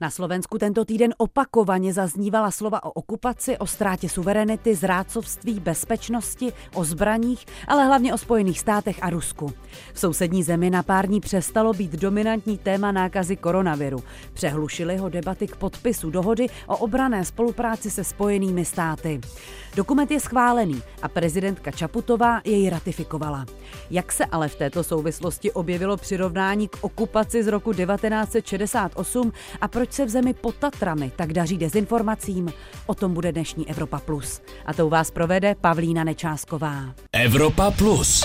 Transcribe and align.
Na 0.00 0.10
Slovensku 0.10 0.58
tento 0.58 0.84
týden 0.84 1.14
opakovaně 1.18 1.92
zaznívala 1.92 2.50
slova 2.50 2.84
o 2.84 2.90
okupaci, 2.90 3.58
o 3.58 3.66
ztrátě 3.66 4.08
suverenity, 4.08 4.74
zrácovství, 4.74 5.60
bezpečnosti, 5.60 6.52
o 6.74 6.84
zbraních, 6.84 7.46
ale 7.68 7.84
hlavně 7.84 8.14
o 8.14 8.18
Spojených 8.18 8.60
státech 8.60 8.98
a 9.02 9.10
Rusku. 9.10 9.52
V 9.92 10.00
sousední 10.00 10.42
zemi 10.42 10.70
na 10.70 10.82
pár 10.82 11.06
dní 11.06 11.20
přestalo 11.20 11.72
být 11.72 11.92
dominantní 11.92 12.58
téma 12.58 12.92
nákazy 12.92 13.36
koronaviru. 13.36 14.04
Přehlušily 14.32 14.96
ho 14.96 15.08
debaty 15.08 15.46
k 15.46 15.56
podpisu 15.56 16.10
dohody 16.10 16.46
o 16.66 16.76
obrané 16.76 17.24
spolupráci 17.24 17.90
se 17.90 18.04
Spojenými 18.04 18.64
státy. 18.64 19.20
Dokument 19.76 20.10
je 20.10 20.20
schválený 20.20 20.82
a 21.02 21.08
prezidentka 21.08 21.70
Čaputová 21.70 22.40
jej 22.44 22.70
ratifikovala. 22.70 23.46
Jak 23.90 24.12
se 24.12 24.24
ale 24.24 24.48
v 24.48 24.56
této 24.56 24.84
souvislosti 24.84 25.52
objevilo 25.52 25.96
přirovnání 25.96 26.68
k 26.68 26.76
okupaci 26.80 27.42
z 27.42 27.46
roku 27.46 27.72
1968 27.72 29.32
a 29.60 29.68
proč 29.68 29.83
se 29.92 30.04
v 30.04 30.08
zemi 30.08 30.34
pod 30.34 30.54
Tatrami 30.56 31.12
tak 31.16 31.32
daří 31.32 31.58
dezinformacím? 31.58 32.52
O 32.86 32.94
tom 32.94 33.14
bude 33.14 33.32
dnešní 33.32 33.70
Evropa 33.70 33.98
Plus. 33.98 34.42
A 34.66 34.74
to 34.74 34.88
vás 34.88 35.10
provede 35.10 35.54
Pavlína 35.54 36.04
Nečásková. 36.04 36.94
Evropa 37.12 37.70
Plus. 37.70 38.24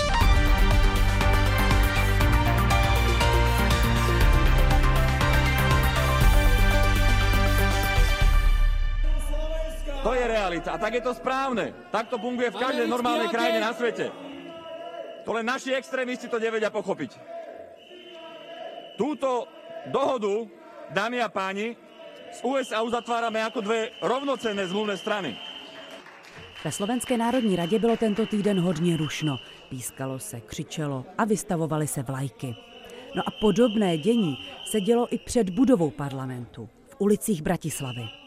To 10.02 10.14
je 10.16 10.24
realita. 10.24 10.72
A 10.72 10.78
tak 10.80 10.94
je 10.94 11.04
to 11.04 11.12
správne. 11.14 11.76
Tak 11.92 12.08
to 12.08 12.16
funguje 12.16 12.50
v 12.50 12.56
každej 12.56 12.88
normálnej 12.88 13.28
krajine 13.28 13.60
na 13.60 13.76
svete. 13.76 14.08
To 15.28 15.36
len 15.36 15.44
naši 15.44 15.76
extrémisti 15.76 16.24
to 16.26 16.40
nevedia 16.40 16.72
pochopiť. 16.72 17.10
Túto 18.96 19.44
dohodu, 19.92 20.48
dámy 20.90 21.22
a 21.22 21.28
páni, 21.28 21.76
z 22.32 22.44
USA 22.44 22.82
uzatvárame 22.82 23.42
ako 23.42 23.60
dve 23.60 23.90
rovnocenné 24.02 24.66
zmluvné 24.66 24.96
strany. 24.96 25.34
Ve 26.64 26.72
Slovenské 26.72 27.16
národní 27.16 27.56
radě 27.56 27.78
bylo 27.78 27.96
tento 27.96 28.26
týden 28.26 28.60
hodně 28.60 28.96
rušno. 28.96 29.38
Pískalo 29.68 30.18
se, 30.18 30.40
křičelo 30.40 31.04
a 31.18 31.24
vystavovaly 31.24 31.86
se 31.86 32.02
vlajky. 32.02 32.54
No 33.16 33.22
a 33.26 33.30
podobné 33.40 33.98
dění 33.98 34.38
se 34.70 34.80
dělo 34.80 35.14
i 35.14 35.18
před 35.18 35.50
budovou 35.50 35.90
parlamentu 35.90 36.68
v 36.88 36.96
ulicích 36.98 37.42
Bratislavy. 37.42 38.19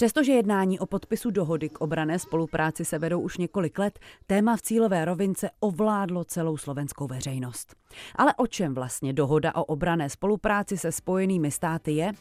Přestože 0.00 0.32
jednání 0.32 0.78
o 0.78 0.86
podpisu 0.86 1.30
dohody 1.30 1.68
k 1.68 1.80
obrané 1.80 2.18
spolupráci 2.18 2.84
se 2.84 2.98
vedou 2.98 3.20
už 3.20 3.38
několik 3.38 3.78
let, 3.78 3.98
téma 4.26 4.56
v 4.56 4.62
cílové 4.62 5.04
rovince 5.04 5.50
ovládlo 5.60 6.24
celou 6.24 6.56
slovenskou 6.56 7.06
veřejnost. 7.06 7.76
Ale 8.16 8.34
o 8.34 8.46
čem 8.46 8.74
vlastně 8.74 9.12
dohoda 9.12 9.54
o 9.54 9.64
obrané 9.64 10.10
spolupráci 10.10 10.78
se 10.78 10.92
spojenými 10.92 11.50
státy 11.50 11.92
je? 11.92 12.12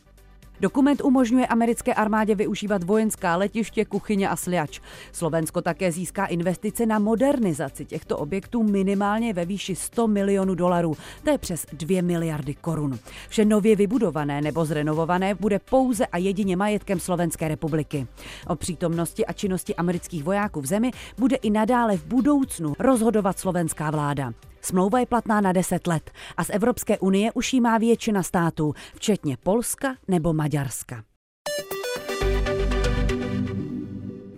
Dokument 0.61 1.01
umožňuje 1.03 1.47
americké 1.47 1.93
armádě 1.93 2.35
využívat 2.35 2.83
vojenská 2.83 3.35
letiště, 3.35 3.85
kuchyně 3.85 4.29
a 4.29 4.35
sliač. 4.35 4.79
Slovensko 5.11 5.61
také 5.61 5.91
získá 5.91 6.25
investice 6.25 6.85
na 6.85 6.99
modernizaci 6.99 7.85
těchto 7.85 8.17
objektů 8.17 8.63
minimálně 8.63 9.33
ve 9.33 9.45
výši 9.45 9.75
100 9.75 10.07
milionů 10.07 10.55
dolarů. 10.55 10.97
To 11.23 11.29
je 11.29 11.37
přes 11.37 11.65
2 11.73 12.01
miliardy 12.01 12.53
korun. 12.53 12.99
Vše 13.29 13.45
nově 13.45 13.75
vybudované 13.75 14.41
nebo 14.41 14.65
zrenovované 14.65 15.35
bude 15.35 15.59
pouze 15.59 16.05
a 16.05 16.17
jedině 16.17 16.57
majetkem 16.57 16.99
Slovenské 16.99 17.47
republiky. 17.47 18.07
O 18.47 18.55
přítomnosti 18.55 19.25
a 19.25 19.33
činnosti 19.33 19.75
amerických 19.75 20.23
vojáků 20.23 20.61
v 20.61 20.65
zemi 20.65 20.91
bude 21.17 21.35
i 21.35 21.49
nadále 21.49 21.97
v 21.97 22.05
budoucnu 22.05 22.73
rozhodovat 22.79 23.39
slovenská 23.39 23.91
vláda. 23.91 24.33
Smlouva 24.61 24.99
je 24.99 25.05
platná 25.05 25.41
na 25.41 25.51
10 25.51 25.87
let 25.87 26.11
a 26.37 26.43
z 26.43 26.49
Evropské 26.49 26.97
unie 26.99 27.31
už 27.31 27.53
jí 27.53 27.61
má 27.61 27.77
většina 27.77 28.23
států, 28.23 28.73
včetně 28.95 29.37
Polska 29.43 29.95
nebo 30.07 30.33
Maďarska. 30.33 31.03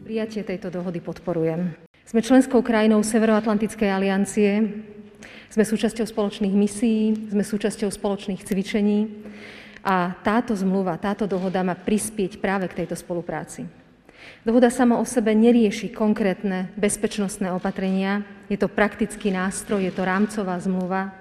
Prijatie 0.03 0.43
tejto 0.43 0.67
dohody 0.69 0.99
podporujem. 0.99 1.71
Sme 2.03 2.19
členskou 2.19 2.59
krajinou 2.59 2.99
Severoatlantickej 2.99 3.87
aliancie, 3.87 4.67
sme 5.47 5.63
súčasťou 5.63 6.03
spoločných 6.03 6.51
misií, 6.51 7.31
sme 7.31 7.39
súčasťou 7.39 7.87
spoločných 7.87 8.43
cvičení 8.43 9.07
a 9.79 10.11
táto 10.19 10.51
zmluva, 10.51 10.99
táto 10.99 11.23
dohoda 11.23 11.63
má 11.63 11.71
prispieť 11.71 12.43
práve 12.43 12.67
k 12.67 12.83
tejto 12.83 12.99
spolupráci. 12.99 13.80
Dohoda 14.41 14.73
sama 14.73 14.97
o 14.97 15.05
sebe 15.05 15.37
nerieši 15.37 15.93
konkrétne 15.93 16.73
bezpečnostné 16.73 17.53
opatrenia. 17.53 18.25
Je 18.49 18.57
to 18.57 18.71
praktický 18.71 19.29
nástroj, 19.29 19.85
je 19.85 19.93
to 19.93 20.01
rámcová 20.01 20.57
zmluva, 20.57 21.13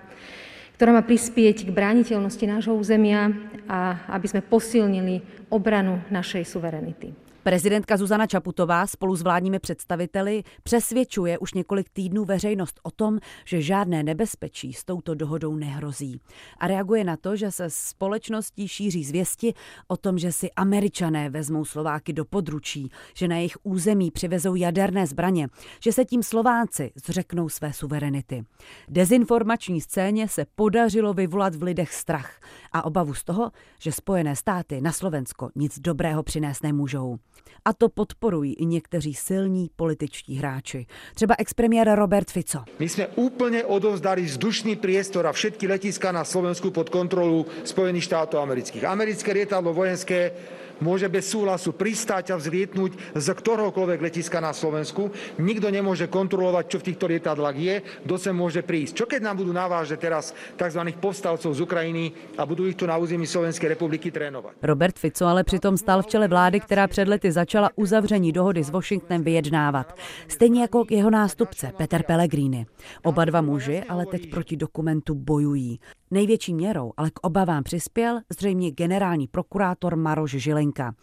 ktorá 0.81 0.97
má 0.97 1.05
prispieť 1.05 1.69
k 1.69 1.71
brániteľnosti 1.71 2.45
nášho 2.49 2.73
územia 2.73 3.29
a 3.69 4.09
aby 4.17 4.27
sme 4.27 4.41
posilnili 4.41 5.21
obranu 5.53 6.01
našej 6.09 6.49
suverenity. 6.49 7.30
Prezidentka 7.43 7.97
Zuzana 7.97 8.27
Čaputová 8.27 8.87
spolu 8.87 9.17
s 9.17 9.23
vládními 9.23 9.59
představiteli 9.59 10.43
přesvědčuje 10.63 11.39
už 11.39 11.55
několik 11.55 11.89
týdnů 11.93 12.25
veřejnost 12.25 12.81
o 12.83 12.91
tom, 12.91 13.19
že 13.45 13.63
žádné 13.63 14.03
nebezpečí 14.03 14.73
s 14.73 14.85
touto 14.85 15.15
dohodou 15.15 15.57
nehrozí. 15.57 16.21
A 16.59 16.67
reaguje 16.67 17.05
na 17.05 17.17
to, 17.17 17.37
že 17.37 17.51
se 17.51 17.65
společností 17.69 18.69
šíří 18.69 19.05
zvěsti 19.05 19.55
o 19.89 19.97
tom, 19.97 20.19
že 20.19 20.33
si 20.33 20.51
američané 20.51 21.31
vezmou 21.31 21.65
Slováky 21.65 22.13
do 22.13 22.25
područí, 22.25 22.91
že 23.15 23.29
na 23.29 23.37
jejich 23.37 23.57
území 23.63 24.11
přivezou 24.11 24.55
jaderné 24.55 25.07
zbraně, 25.07 25.49
že 25.83 25.93
se 25.93 26.05
tím 26.05 26.23
Slováci 26.23 26.93
zřeknou 27.07 27.49
své 27.49 27.73
suverenity. 27.73 28.45
Dezinformační 28.89 29.81
scéně 29.81 30.29
se 30.29 30.47
podařilo 30.55 31.15
vyvolat 31.15 31.55
v 31.55 31.63
lidech 31.63 31.93
strach 31.95 32.41
a 32.73 32.85
obavu 32.85 33.15
z 33.15 33.25
toho, 33.25 33.51
že 33.79 33.93
Spojené 33.93 34.37
státy 34.37 34.81
na 34.81 34.93
Slovensko 34.93 35.51
nic 35.55 35.79
dobrého 35.79 36.23
přinést 36.23 36.63
nemůžou. 36.63 37.17
A 37.65 37.73
to 37.73 37.89
podporují 37.89 38.55
i 38.55 38.67
někteří 38.67 39.15
silní 39.15 39.71
političtí 39.77 40.35
hráči. 40.37 40.87
Třeba 41.15 41.35
expremiér 41.39 41.95
Robert 41.95 42.31
Fico. 42.31 42.65
My 42.79 42.89
jsme 42.89 43.07
úplně 43.07 43.65
odovzdali 43.65 44.23
vzdušný 44.23 44.77
priestor 44.77 45.27
a 45.27 45.33
všetky 45.33 45.67
letiska 45.67 46.13
na 46.13 46.25
Slovensku 46.25 46.71
pod 46.71 46.91
kontrolu 46.91 47.47
Spojených 47.65 48.05
štátov 48.05 48.43
amerických. 48.43 48.85
Americké 48.85 49.33
lietadlo 49.33 49.75
vojenské 49.75 50.33
môže 50.81 51.07
bez 51.09 51.29
súhlasu 51.31 51.73
pristáť 51.73 52.33
a 52.33 52.41
vzlietnúť 52.41 53.17
z 53.17 53.27
ktoréhokoľvek 53.31 54.01
letiska 54.01 54.41
na 54.41 54.53
Slovensku. 54.53 55.13
Nikto 55.39 55.69
nemôže 55.71 56.09
kontrolovať, 56.09 56.65
čo 56.67 56.79
v 56.81 56.87
týchto 56.93 57.07
lietadlách 57.07 57.57
je, 57.57 57.75
kto 58.05 58.15
sem 58.19 58.35
môže 58.35 58.65
prísť. 58.65 58.93
Čo 58.97 59.05
keď 59.07 59.21
nám 59.23 59.37
budú 59.45 59.53
navážať 59.53 59.99
teraz 60.01 60.35
tzv. 60.57 60.83
povstalcov 60.99 61.53
z 61.53 61.61
Ukrajiny 61.61 62.13
a 62.41 62.43
budú 62.49 62.67
ich 62.67 62.77
tu 62.77 62.89
na 62.89 62.97
území 62.97 63.29
Slovenskej 63.29 63.77
republiky 63.77 64.11
trénovať? 64.11 64.59
Robert 64.65 64.99
Fico 64.99 65.27
ale 65.27 65.45
přitom 65.45 65.77
stal 65.77 66.03
v 66.03 66.07
čele 66.07 66.29
vlády, 66.29 66.61
která 66.61 66.89
před 66.89 67.09
lety 67.09 67.33
začala 67.33 67.71
uzavření 67.77 68.33
dohody 68.33 68.65
s 68.65 68.71
Washingtonem 68.71 69.23
vyjednávat. 69.23 69.95
Stejně 70.29 70.61
jako 70.61 70.85
jeho 70.91 71.11
nástupce 71.11 71.73
Peter 71.77 72.03
Pellegrini. 72.03 72.67
Oba 73.05 73.25
dva 73.25 73.41
muži 73.41 73.83
ale 73.89 74.07
teď 74.07 74.31
proti 74.31 74.57
dokumentu 74.57 75.15
bojují. 75.15 75.81
Největší 76.11 76.55
měrou 76.55 76.93
ale 76.97 77.11
k 77.11 77.21
obavám 77.23 77.63
přispěl 77.63 78.21
zřejmě 78.31 78.71
generální 78.71 79.27
prokurátor 79.29 79.97
Maroš 79.97 80.31
Žilenka. 80.31 80.70
flamenca. 80.73 80.95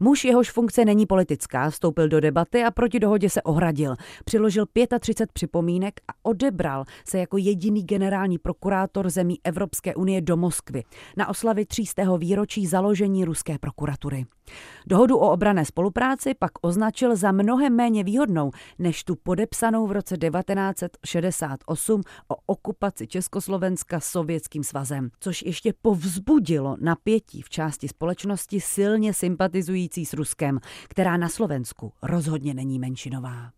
Muž 0.00 0.24
jehož 0.24 0.50
funkce 0.50 0.84
není 0.84 1.06
politická, 1.06 1.70
vstoupil 1.70 2.08
do 2.08 2.20
debaty 2.20 2.64
a 2.64 2.70
proti 2.70 3.00
dohodě 3.00 3.30
se 3.30 3.42
ohradil. 3.42 3.96
Přiložil 4.24 4.66
35 5.00 5.32
připomínek 5.32 6.00
a 6.08 6.12
odebral 6.22 6.84
se 7.08 7.18
jako 7.18 7.36
jediný 7.36 7.82
generální 7.82 8.38
prokurátor 8.38 9.10
zemí 9.10 9.38
Evropské 9.44 9.94
unie 9.94 10.20
do 10.20 10.36
Moskvy 10.36 10.82
na 11.16 11.28
oslavy 11.28 11.66
třístého 11.66 12.18
výročí 12.18 12.66
založení 12.66 13.24
ruské 13.24 13.58
prokuratury. 13.58 14.26
Dohodu 14.86 15.16
o 15.16 15.30
obrané 15.30 15.64
spolupráci 15.64 16.34
pak 16.34 16.50
označil 16.62 17.16
za 17.16 17.32
mnohem 17.32 17.76
méně 17.76 18.04
výhodnou 18.04 18.50
než 18.78 19.04
tu 19.04 19.16
podepsanou 19.16 19.86
v 19.86 19.92
roce 19.92 20.16
1968 20.16 22.00
o 22.28 22.36
okupaci 22.46 23.06
Československa 23.06 24.00
sovětským 24.00 24.64
svazem, 24.64 25.10
což 25.20 25.42
ještě 25.42 25.72
povzbudilo 25.82 26.76
napětí 26.80 27.42
v 27.42 27.48
části 27.48 27.88
společnosti 27.88 28.60
silně 28.60 29.14
sympatizující 29.88 30.04
s 30.04 30.12
Ruskem, 30.12 30.60
která 30.88 31.16
na 31.16 31.28
Slovensku 31.28 31.92
rozhodně 32.02 32.54
není 32.54 32.78
menšinová. 32.78 33.50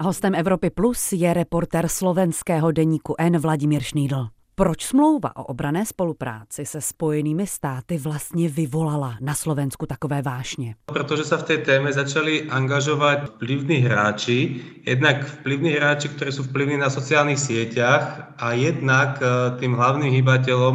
Hostem 0.00 0.34
Evropy 0.34 0.70
Plus 0.70 1.12
je 1.12 1.34
reporter 1.34 1.88
slovenského 1.88 2.72
deníku 2.72 3.14
N 3.18 3.38
Vladimír 3.38 3.82
Šnídl. 3.82 4.28
Proč 4.54 4.86
smlouva 4.86 5.36
o 5.36 5.50
obrané 5.50 5.86
spolupráci 5.86 6.66
se 6.66 6.80
spojenými 6.80 7.46
státy 7.46 7.98
vlastně 7.98 8.48
vyvolala 8.48 9.18
na 9.20 9.34
Slovensku 9.34 9.86
takové 9.86 10.22
vášně? 10.22 10.74
Protože 10.86 11.24
se 11.24 11.36
v 11.36 11.42
té 11.42 11.58
téme 11.58 11.92
začali 11.92 12.42
angažovat 12.42 13.34
vplyvní 13.34 13.76
hráči, 13.76 14.60
jednak 14.86 15.26
vplyvní 15.26 15.70
hráči, 15.70 16.08
ktorí 16.08 16.30
sú 16.30 16.46
vplyvní 16.46 16.78
na 16.78 16.86
sociálnych 16.86 17.38
sieťach 17.38 18.30
a 18.38 18.54
jednak 18.54 19.18
eh, 19.18 19.58
tým 19.58 19.74
hlavným 19.74 20.22
hýbateľom 20.22 20.74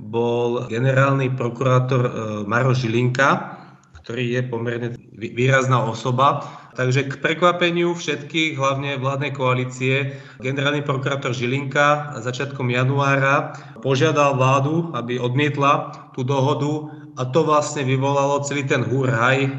bol 0.00 0.64
generálny 0.72 1.36
prokurátor 1.36 2.02
eh, 2.08 2.12
Maro 2.48 2.72
Žilinka, 2.72 3.60
ktorý 4.00 4.40
je 4.40 4.42
pomerne 4.48 4.88
výrazná 5.12 5.84
osoba. 5.84 6.42
Takže 6.74 7.12
k 7.12 7.20
prekvapeniu 7.20 7.92
všetkých, 7.92 8.56
hlavne 8.56 8.96
vládnej 8.96 9.36
koalície, 9.36 10.16
generálny 10.40 10.80
prokurátor 10.80 11.36
Žilinka 11.36 12.16
začiatkom 12.24 12.72
januára 12.72 13.52
požiadal 13.84 14.40
vládu, 14.40 14.88
aby 14.96 15.20
odmietla 15.20 15.92
tú 16.16 16.24
dohodu 16.24 16.88
a 17.20 17.26
to 17.28 17.44
vlastne 17.44 17.84
vyvolalo 17.84 18.40
celý 18.46 18.64
ten 18.64 18.86
hurhaj, 18.86 19.38
e, 19.44 19.50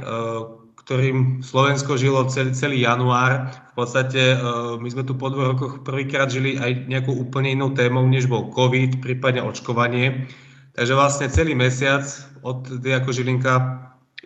ktorým 0.81 1.45
Slovensko 1.45 1.93
žilo 1.95 2.25
celý, 2.27 2.51
celý 2.57 2.77
január. 2.81 3.53
V 3.71 3.85
podstate 3.85 4.33
e, 4.33 4.37
my 4.81 4.89
sme 4.89 5.05
tu 5.05 5.13
po 5.13 5.29
dvoch 5.29 5.53
rokoch 5.53 5.73
prvýkrát 5.85 6.27
žili 6.27 6.57
aj 6.57 6.89
nejakou 6.89 7.13
úplne 7.13 7.53
inou 7.53 7.69
témou, 7.71 8.03
než 8.09 8.25
bol 8.25 8.49
COVID, 8.49 8.97
prípadne 8.99 9.45
očkovanie. 9.45 10.25
Takže 10.73 10.93
vlastne 10.97 11.27
celý 11.29 11.53
mesiac 11.53 12.03
od 12.41 12.65
ako 12.81 13.09
Žilinka 13.13 13.53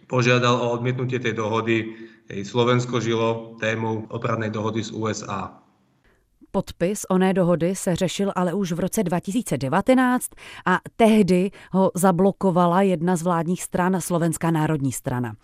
požiadal 0.08 0.56
o 0.56 0.72
odmietnutie 0.72 1.20
tej 1.20 1.36
dohody. 1.36 1.92
Slovensko 2.26 2.98
žilo 2.98 3.54
témou 3.62 4.10
opravnej 4.10 4.50
dohody 4.50 4.82
z 4.82 4.90
USA. 4.98 5.62
Podpis 6.52 7.06
oné 7.10 7.34
dohody 7.34 7.76
se 7.76 7.96
řešil 7.96 8.32
ale 8.36 8.54
už 8.54 8.72
v 8.72 8.80
roce 8.80 9.04
2019 9.04 10.32
a 10.66 10.80
tehdy 10.96 11.52
ho 11.72 11.92
zablokovala 11.96 12.82
jedna 12.82 13.16
z 13.16 13.22
vládních 13.22 13.64
stran, 13.64 14.02
Slovenská 14.02 14.52
národní 14.52 14.92
strana. 14.92 15.36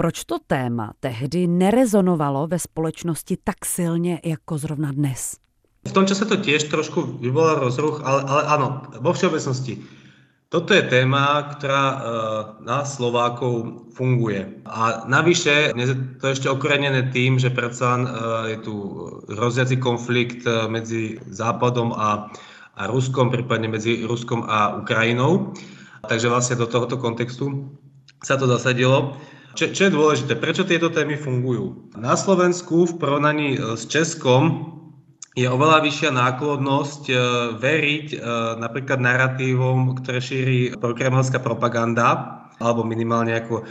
Proč 0.00 0.24
to 0.24 0.40
téma 0.40 0.96
tehdy 1.00 1.46
nerezonovalo 1.46 2.46
ve 2.46 2.58
společnosti 2.58 3.36
tak 3.44 3.64
silně 3.64 4.20
jako 4.24 4.58
zrovna 4.58 4.92
dnes? 4.92 5.36
V 5.88 5.92
tom 5.92 6.06
čase 6.08 6.24
to 6.24 6.40
tiež 6.40 6.72
trošku 6.72 7.20
vyvolalo 7.20 7.68
rozruch, 7.68 8.00
ale, 8.00 8.24
ale 8.24 8.42
áno, 8.48 8.66
vo 8.96 9.12
všeobecnosti 9.12 9.84
toto 10.48 10.72
je 10.72 10.88
téma, 10.88 11.52
ktorá 11.52 11.84
uh, 11.84 12.00
na 12.64 12.88
Slovákov 12.88 13.84
funguje. 13.92 14.64
A 14.64 15.04
navyše, 15.04 15.76
dnes 15.76 15.92
je 15.92 15.98
to 16.16 16.32
ešte 16.32 16.48
okorenené 16.48 17.12
tým, 17.12 17.36
že 17.36 17.52
predsa 17.52 18.00
uh, 18.00 18.04
je 18.48 18.56
tu 18.56 18.74
hroziaci 19.28 19.76
konflikt 19.76 20.48
uh, 20.48 20.64
medzi 20.64 21.20
Západom 21.28 21.92
a, 21.92 22.32
a 22.72 22.82
Ruskom, 22.88 23.28
prípadne 23.28 23.68
medzi 23.68 24.00
Ruskom 24.08 24.48
a 24.48 24.80
Ukrajinou. 24.80 25.52
Takže 26.08 26.32
vlastne 26.32 26.56
do 26.56 26.64
tohoto 26.64 26.96
kontextu 26.96 27.68
sa 28.24 28.40
to 28.40 28.48
zasadilo. 28.48 29.20
Čo, 29.54 29.74
čo 29.74 29.82
je 29.86 29.94
dôležité? 29.94 30.38
Prečo 30.38 30.62
tieto 30.62 30.94
témy 30.94 31.18
fungujú? 31.18 31.90
Na 31.98 32.14
Slovensku 32.14 32.86
v 32.86 32.96
porovnaní 33.02 33.58
s 33.58 33.86
Českom 33.90 34.76
je 35.38 35.46
oveľa 35.46 35.78
vyššia 35.86 36.10
náklonnosť 36.10 37.02
e, 37.06 37.14
veriť 37.58 38.06
e, 38.12 38.18
napríklad 38.58 38.98
narratívom, 38.98 39.94
ktoré 40.02 40.18
šíri 40.18 40.60
prokremelská 40.74 41.38
propaganda, 41.38 42.40
alebo 42.58 42.82
minimálne 42.82 43.38
ako 43.38 43.62
e, 43.62 43.64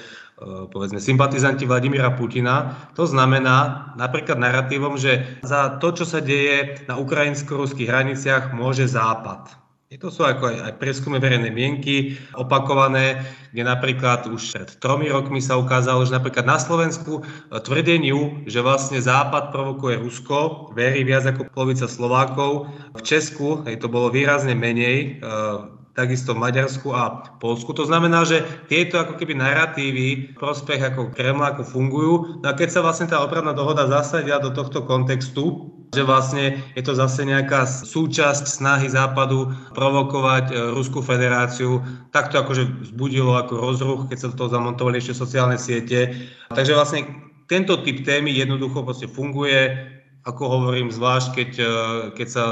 povedzme 0.71 1.03
sympatizanti 1.03 1.67
Vladimíra 1.67 2.15
Putina. 2.15 2.87
To 2.95 3.03
znamená 3.03 3.91
napríklad 3.99 4.39
narratívom, 4.39 4.95
že 4.95 5.43
za 5.43 5.77
to, 5.83 5.91
čo 5.91 6.07
sa 6.07 6.23
deje 6.23 6.79
na 6.87 6.95
ukrajinsko-ruských 6.95 7.91
hraniciach, 7.91 8.55
môže 8.55 8.87
Západ. 8.87 9.68
To 9.89 10.13
sú 10.13 10.21
ako 10.21 10.53
aj, 10.53 10.57
aj 10.69 10.73
prieskumy 10.77 11.17
verejnej 11.17 11.49
mienky 11.49 12.13
opakované, 12.37 13.25
kde 13.49 13.65
napríklad 13.65 14.29
už 14.29 14.53
pred 14.53 14.69
tromi 14.77 15.09
rokmi 15.09 15.41
sa 15.41 15.57
ukázalo, 15.57 16.05
že 16.05 16.13
napríklad 16.13 16.45
na 16.45 16.61
Slovensku 16.61 17.25
e, 17.25 17.57
tvrdeniu, 17.57 18.45
že 18.45 18.61
vlastne 18.61 19.01
Západ 19.01 19.49
provokuje 19.49 19.97
Rusko, 19.97 20.69
verí 20.77 21.01
viac 21.01 21.25
ako 21.25 21.49
polovica 21.49 21.89
Slovákov. 21.89 22.69
V 22.93 23.01
Česku 23.01 23.65
hej, 23.65 23.81
to 23.81 23.89
bolo 23.89 24.13
výrazne 24.13 24.53
menej, 24.53 25.25
e, 25.25 25.78
takisto 25.97 26.31
v 26.33 26.41
Maďarsku 26.45 26.89
a 26.95 27.35
Polsku. 27.41 27.73
To 27.75 27.85
znamená, 27.85 28.23
že 28.23 28.45
tieto 28.71 29.01
ako 29.01 29.17
keby 29.19 29.35
narratívy 29.35 30.37
prospech 30.37 30.79
ako 30.79 31.11
Kremla 31.11 31.55
ako 31.55 31.63
fungujú. 31.67 32.13
No 32.39 32.45
a 32.45 32.53
keď 32.55 32.69
sa 32.69 32.81
vlastne 32.85 33.09
tá 33.09 33.19
opravná 33.19 33.51
dohoda 33.51 33.89
zasadia 33.89 34.39
do 34.39 34.53
tohto 34.53 34.85
kontextu, 34.85 35.75
že 35.89 36.05
vlastne 36.05 36.61
je 36.77 36.83
to 36.85 36.93
zase 36.93 37.25
nejaká 37.25 37.65
súčasť 37.65 38.45
snahy 38.45 38.85
Západu 38.93 39.49
provokovať 39.73 40.45
e, 40.49 40.53
Ruskú 40.77 41.01
federáciu, 41.01 41.81
tak 42.13 42.29
to 42.29 42.37
akože 42.37 42.93
vzbudilo 42.93 43.33
ako 43.33 43.53
rozruch, 43.57 44.01
keď 44.05 44.17
sa 44.21 44.29
do 44.29 44.37
toho 44.37 44.53
zamontovali 44.53 45.01
ešte 45.01 45.17
sociálne 45.17 45.57
siete. 45.57 46.13
Takže 46.53 46.77
vlastne 46.77 47.01
tento 47.49 47.81
typ 47.81 48.05
témy 48.05 48.29
jednoducho 48.29 48.85
funguje, 49.09 49.97
ako 50.25 50.43
hovorím, 50.47 50.91
zvlášť 50.91 51.27
keď, 51.35 51.51
e, 51.59 51.73
keď 52.17 52.27
sa 52.27 52.43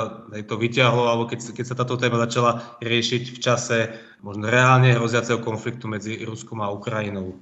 to 0.47 0.55
vyťahlo, 0.55 1.07
alebo 1.07 1.27
keď, 1.27 1.51
keď 1.51 1.65
sa 1.67 1.75
táto 1.75 1.99
téma 1.99 2.17
začala 2.17 2.77
riešiť 2.79 3.23
v 3.35 3.39
čase 3.39 3.77
možno 4.23 4.47
reálne 4.47 4.95
hroziaceho 4.95 5.43
konfliktu 5.43 5.87
medzi 5.87 6.23
Ruskom 6.25 6.61
a 6.61 6.71
Ukrajinou. 6.71 7.35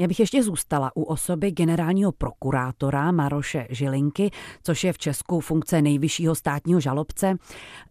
Já 0.00 0.08
bych 0.08 0.20
ještě 0.20 0.42
zůstala 0.42 0.90
u 0.94 1.02
osoby 1.02 1.50
generálního 1.50 2.12
prokurátora 2.12 3.12
Maroše 3.12 3.66
Žilinky, 3.70 4.30
což 4.62 4.84
je 4.84 4.92
v 4.92 4.98
Česku 4.98 5.40
funkce 5.40 5.82
nejvyššího 5.82 6.34
státního 6.34 6.80
žalobce. 6.80 7.34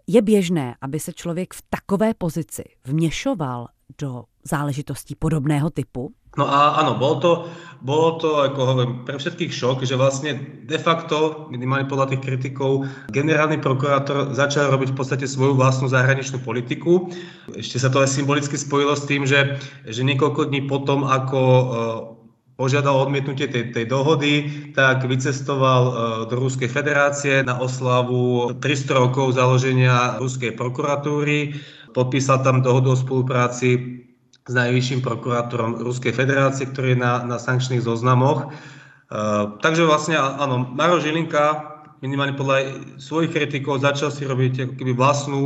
Je 0.08 0.22
běžné, 0.22 0.76
aby 0.82 1.00
se 1.00 1.14
člověk 1.14 1.54
v 1.54 1.64
takové 1.70 2.14
pozici 2.14 2.64
vměšoval 2.86 3.68
do 3.96 4.28
záležitostí 4.44 5.16
podobného 5.16 5.72
typu? 5.72 6.12
No 6.38 6.46
a 6.46 6.78
áno, 6.78 7.02
bolo 7.02 7.16
to, 7.18 7.32
bolo 7.82 8.22
to 8.22 8.46
ako 8.46 8.62
hovorím, 8.62 8.94
pre 9.10 9.18
všetkých 9.18 9.50
šok, 9.50 9.82
že 9.82 9.98
vlastne 9.98 10.38
de 10.70 10.78
facto, 10.78 11.50
minimálne 11.50 11.90
podľa 11.90 12.14
tých 12.14 12.22
kritikov, 12.30 12.86
generálny 13.10 13.58
prokurátor 13.58 14.38
začal 14.38 14.70
robiť 14.70 14.94
v 14.94 14.98
podstate 15.02 15.26
svoju 15.26 15.58
vlastnú 15.58 15.90
zahraničnú 15.90 16.46
politiku. 16.46 17.10
Ešte 17.58 17.82
sa 17.82 17.90
to 17.90 18.06
aj 18.06 18.14
symbolicky 18.14 18.54
spojilo 18.54 18.94
s 18.94 19.10
tým, 19.10 19.26
že, 19.26 19.58
že 19.82 20.06
niekoľko 20.06 20.54
dní 20.54 20.70
potom, 20.70 21.10
ako 21.10 21.42
požiadal 22.58 22.98
odmietnutie 22.98 23.46
tej, 23.48 23.70
tej 23.70 23.86
dohody, 23.86 24.50
tak 24.74 25.06
vycestoval 25.06 25.84
e, 25.86 25.94
do 26.26 26.36
Ruskej 26.42 26.66
federácie 26.68 27.46
na 27.46 27.62
oslavu 27.62 28.52
300 28.58 28.98
rokov 28.98 29.38
založenia 29.38 30.18
Ruskej 30.18 30.58
prokuratúry, 30.58 31.54
podpísal 31.94 32.42
tam 32.42 32.66
dohodu 32.66 32.98
o 32.98 32.98
spolupráci 32.98 34.02
s 34.48 34.54
najvyšším 34.58 35.06
prokurátorom 35.06 35.86
Ruskej 35.86 36.12
federácie, 36.18 36.66
ktorý 36.66 36.98
je 36.98 37.00
na, 37.00 37.22
na 37.24 37.38
sankčných 37.38 37.86
zoznamoch. 37.86 38.50
Uh, 39.08 39.56
takže 39.64 39.88
vlastne 39.88 40.20
áno, 40.20 40.68
Maro 40.68 41.00
Žilinka 41.00 41.78
minimálne 42.04 42.36
podľa 42.36 42.84
svojich 43.00 43.34
kritikov 43.34 43.84
začal 43.84 44.12
si 44.12 44.28
robiť 44.28 44.76
ako 44.76 44.94
vlastnú 44.94 45.42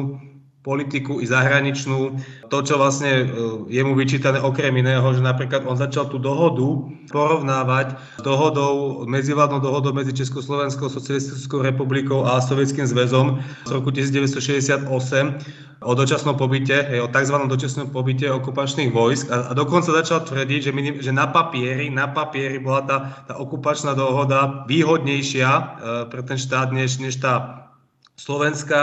politiku 0.61 1.17
i 1.21 1.25
zahraničnú. 1.25 2.21
To, 2.53 2.57
čo 2.61 2.77
vlastne 2.77 3.25
uh, 3.25 3.65
je 3.65 3.81
mu 3.81 3.97
vyčítané 3.97 4.37
okrem 4.37 4.77
iného, 4.77 5.03
že 5.09 5.21
napríklad 5.21 5.65
on 5.65 5.73
začal 5.73 6.05
tú 6.09 6.21
dohodu 6.21 6.85
porovnávať 7.09 7.97
s 7.97 8.21
dohodou, 8.21 9.03
medzivládnou 9.09 9.57
dohodou 9.57 9.89
medzi 9.89 10.13
Československou 10.13 10.85
socialistickou 10.85 11.65
republikou 11.65 12.21
a 12.29 12.37
Sovietským 12.37 12.85
zväzom 12.85 13.41
z 13.65 13.69
roku 13.73 13.89
1968, 13.89 14.85
o 15.81 15.97
dočasnom 15.97 16.37
pobyte, 16.37 16.77
o 17.01 17.09
tzv. 17.09 17.35
dočasnom 17.49 17.89
pobyte 17.89 18.29
okupačných 18.29 18.93
vojsk 18.93 19.33
a, 19.33 19.49
a 19.49 19.51
dokonca 19.57 19.89
začal 19.89 20.21
tvrdiť, 20.29 20.69
že, 20.69 20.71
minim, 20.71 20.95
že 21.01 21.09
na 21.09 21.25
papieri, 21.25 21.89
na 21.89 22.05
papieri 22.05 22.61
bola 22.61 22.85
tá, 22.85 22.97
tá 23.25 23.33
okupačná 23.41 23.97
dohoda 23.97 24.61
výhodnejšia 24.69 25.49
e, 25.49 25.63
pre 26.05 26.21
ten 26.21 26.37
štát 26.37 26.69
než, 26.69 27.01
než 27.01 27.17
tá 27.17 27.60
Slovenska, 28.21 28.79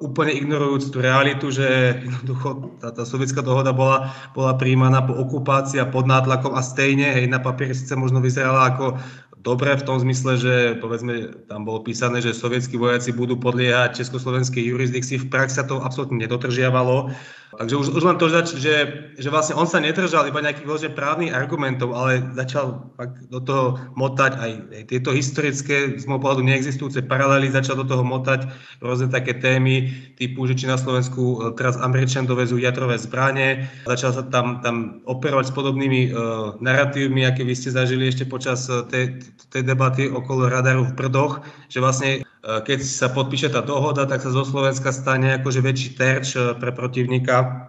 úplne 0.00 0.32
ignorujúc 0.32 0.88
tú 0.88 1.04
realitu, 1.04 1.52
že 1.52 2.00
jednoducho 2.00 2.80
tá, 2.80 2.88
tá 2.88 3.04
sovietská 3.04 3.44
dohoda 3.44 3.76
bola, 3.76 4.16
bola 4.32 4.56
príjmaná 4.56 5.04
po 5.04 5.12
okupácii 5.12 5.76
a 5.76 5.90
pod 5.92 6.08
nátlakom 6.08 6.56
a 6.56 6.64
stejne, 6.64 7.12
hej, 7.12 7.28
na 7.28 7.36
papieri 7.36 7.76
síce 7.76 7.92
možno 8.00 8.24
vyzerala 8.24 8.72
ako 8.72 8.96
dobre 9.42 9.74
v 9.76 9.86
tom 9.86 9.96
zmysle, 10.02 10.38
že 10.38 10.54
povedzme 10.82 11.46
tam 11.46 11.64
bolo 11.64 11.82
písané, 11.86 12.18
že 12.18 12.34
sovietskí 12.34 12.74
vojaci 12.74 13.14
budú 13.14 13.38
podliehať 13.38 14.02
československej 14.02 14.62
jurisdikcii. 14.66 15.26
V 15.26 15.30
praxi 15.30 15.58
sa 15.58 15.64
to 15.66 15.80
absolútne 15.82 16.18
nedodržiavalo. 16.22 17.14
Takže 17.48 17.74
už, 17.80 17.86
už 17.96 18.02
len 18.04 18.20
to, 18.20 18.28
že, 18.28 18.68
že 19.16 19.28
vlastne 19.32 19.56
on 19.56 19.64
sa 19.64 19.80
nedržal 19.80 20.28
iba 20.28 20.44
nejakých 20.44 20.68
vlastne 20.68 20.92
právnych 20.92 21.32
argumentov, 21.32 21.96
ale 21.96 22.20
začal 22.36 22.92
do 23.32 23.40
toho 23.40 23.80
motať 23.96 24.36
aj, 24.36 24.52
aj 24.68 24.82
tieto 24.92 25.16
historické, 25.16 25.96
z 25.96 26.04
môjho 26.04 26.20
pohľadu 26.28 26.44
neexistujúce 26.44 27.00
paralely, 27.08 27.48
začal 27.48 27.80
do 27.80 27.88
toho 27.88 28.04
motať 28.04 28.52
rôzne 28.84 29.08
také 29.08 29.32
témy 29.32 29.88
typu, 30.20 30.44
že 30.44 30.60
či 30.60 30.68
na 30.68 30.76
Slovensku 30.76 31.40
e, 31.40 31.56
teraz 31.56 31.80
Američan 31.80 32.28
dovezú 32.28 32.60
jadrové 32.60 33.00
zbranie, 33.00 33.64
začal 33.88 34.12
sa 34.12 34.22
tam, 34.28 34.60
tam 34.60 35.00
operovať 35.08 35.48
s 35.48 35.56
podobnými 35.56 36.00
uh, 36.12 36.54
narratívmi, 36.60 37.24
aké 37.24 37.48
vy 37.48 37.56
ste 37.56 37.72
zažili 37.72 38.12
ešte 38.12 38.28
počas 38.28 38.68
e, 38.68 38.84
tej, 38.92 39.04
tej 39.48 39.62
debaty 39.64 40.10
okolo 40.10 40.48
radaru 40.48 40.84
v 40.88 40.96
Brdoch, 40.96 41.40
že 41.68 41.80
vlastne 41.80 42.10
keď 42.42 42.78
sa 42.80 43.12
podpíše 43.12 43.52
tá 43.52 43.60
dohoda, 43.60 44.08
tak 44.08 44.24
sa 44.24 44.32
zo 44.32 44.46
Slovenska 44.46 44.94
stane 44.94 45.36
akože 45.36 45.60
väčší 45.60 45.90
terč 45.98 46.38
pre 46.56 46.70
protivníka. 46.72 47.68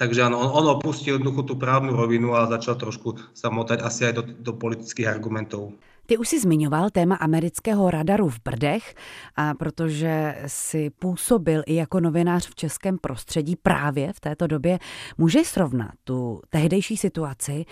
Takže 0.00 0.30
áno, 0.30 0.40
on, 0.40 0.48
on 0.54 0.80
opustil 0.80 1.20
jednoducho 1.20 1.44
tú 1.44 1.54
právnu 1.60 1.92
rovinu 1.92 2.32
a 2.32 2.48
začal 2.48 2.80
trošku 2.80 3.20
sa 3.36 3.52
motať 3.52 3.84
asi 3.84 4.08
aj 4.08 4.12
do, 4.16 4.22
do 4.24 4.52
politických 4.56 5.08
argumentov. 5.08 5.76
Ty 6.10 6.18
už 6.18 6.28
si 6.28 6.42
zmiňoval 6.42 6.90
téma 6.90 7.22
amerického 7.22 7.86
radaru 7.86 8.26
v 8.34 8.42
Brdech 8.42 8.94
a 9.38 9.54
protože 9.54 10.42
si 10.46 10.90
působil 10.90 11.62
i 11.66 11.74
jako 11.74 12.00
novinář 12.00 12.50
v 12.50 12.54
českém 12.54 12.98
prostředí 12.98 13.56
právě 13.56 14.12
v 14.12 14.20
této 14.20 14.46
době, 14.46 14.78
můžeš 15.18 15.46
srovnat 15.46 15.94
tu 16.04 16.42
tehdejší 16.50 16.96
situaci 16.96 17.64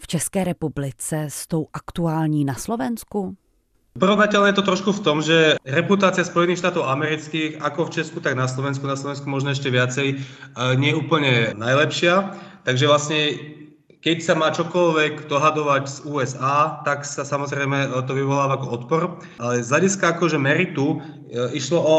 v 0.00 0.06
České 0.06 0.44
republice 0.44 1.28
s 1.28 1.46
tou 1.46 1.66
aktuální 1.72 2.44
na 2.48 2.54
Slovensku? 2.56 3.36
Porovnateľné 4.00 4.56
je 4.56 4.58
to 4.64 4.68
trošku 4.72 4.96
v 4.96 5.04
tom, 5.04 5.20
že 5.20 5.60
reputácia 5.60 6.24
Spojených 6.24 6.64
štátov 6.64 6.88
amerických, 6.88 7.60
ako 7.60 7.92
v 7.92 8.00
Česku, 8.00 8.24
tak 8.24 8.40
na 8.40 8.48
Slovensku, 8.48 8.88
na 8.88 8.96
Slovensku 8.96 9.28
možno 9.28 9.52
ešte 9.52 9.68
viacej, 9.68 10.16
nie 10.80 10.90
je 10.90 10.96
úplne 10.96 11.52
najlepšia. 11.52 12.40
Takže 12.64 12.88
vlastne 12.88 13.20
keď 14.02 14.18
sa 14.18 14.34
má 14.34 14.50
čokoľvek 14.50 15.30
dohadovať 15.30 15.82
z 15.86 15.98
USA, 16.10 16.82
tak 16.82 17.06
sa 17.06 17.22
samozrejme 17.22 17.94
to 18.02 18.12
vyvoláva 18.18 18.58
ako 18.58 18.66
odpor. 18.74 19.02
Ale 19.38 19.62
z 19.62 19.70
hľadiska 19.70 20.18
akože 20.18 20.42
meritu 20.42 20.98
e, 21.30 21.54
išlo 21.54 21.78
o 21.78 21.98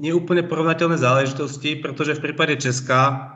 neúplne 0.00 0.40
porovnateľné 0.48 0.96
záležitosti, 0.96 1.84
pretože 1.84 2.16
v 2.16 2.32
prípade 2.32 2.56
Česka 2.56 3.30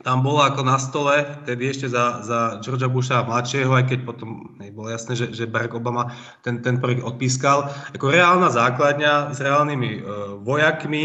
tam 0.00 0.24
bola 0.24 0.48
ako 0.48 0.64
na 0.64 0.80
stole, 0.80 1.28
tedy 1.44 1.68
ešte 1.68 1.92
za, 1.92 2.24
za 2.24 2.38
Georgia 2.64 2.88
Busha 2.88 3.20
mladšieho, 3.20 3.68
aj 3.76 3.92
keď 3.92 3.98
potom 4.08 4.56
bolo 4.72 4.88
jasné, 4.88 5.12
že, 5.12 5.28
že 5.28 5.44
Barack 5.44 5.76
Obama 5.76 6.16
ten, 6.40 6.64
ten 6.64 6.80
projekt 6.80 7.04
odpískal, 7.04 7.68
ako 7.92 8.08
reálna 8.08 8.48
základňa 8.48 9.36
s 9.36 9.38
reálnymi 9.44 9.90
e, 9.92 10.00
vojakmi, 10.40 11.04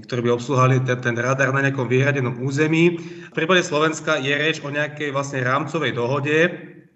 ktorí 0.00 0.24
by 0.24 0.30
obsluhali 0.32 0.80
ten, 0.80 0.96
ten 1.04 1.16
radar 1.20 1.52
na 1.52 1.60
nejakom 1.60 1.84
vyhradenom 1.84 2.40
území. 2.40 2.96
V 3.28 3.34
prípade 3.36 3.60
Slovenska 3.60 4.16
je 4.16 4.32
reč 4.32 4.64
o 4.64 4.72
nejakej 4.72 5.12
vlastne 5.12 5.44
rámcovej 5.44 5.92
dohode, 5.92 6.38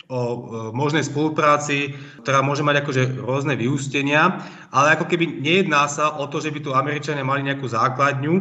o 0.06 0.20
e, 0.22 0.38
možnej 0.72 1.04
spolupráci, 1.04 1.92
ktorá 2.22 2.40
môže 2.40 2.62
mať 2.62 2.86
akože 2.86 3.02
rôzne 3.20 3.58
vyústenia, 3.58 4.40
ale 4.70 4.94
ako 4.94 5.10
keby 5.10 5.42
nejedná 5.42 5.90
sa 5.90 6.14
o 6.16 6.24
to, 6.30 6.38
že 6.38 6.54
by 6.54 6.62
tu 6.62 6.70
Američania 6.72 7.26
mali 7.26 7.42
nejakú 7.42 7.66
základňu, 7.66 8.34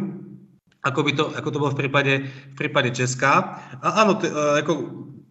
ako, 0.86 1.00
by 1.02 1.12
to, 1.18 1.24
ako 1.34 1.48
to 1.50 1.60
bolo 1.60 1.70
v 1.74 1.80
prípade, 1.82 2.14
v 2.30 2.54
prípade 2.54 2.94
Česka. 2.94 3.58
A 3.82 4.06
áno, 4.06 4.16
t- 4.16 4.30
e, 4.30 4.62
ako, 4.62 4.72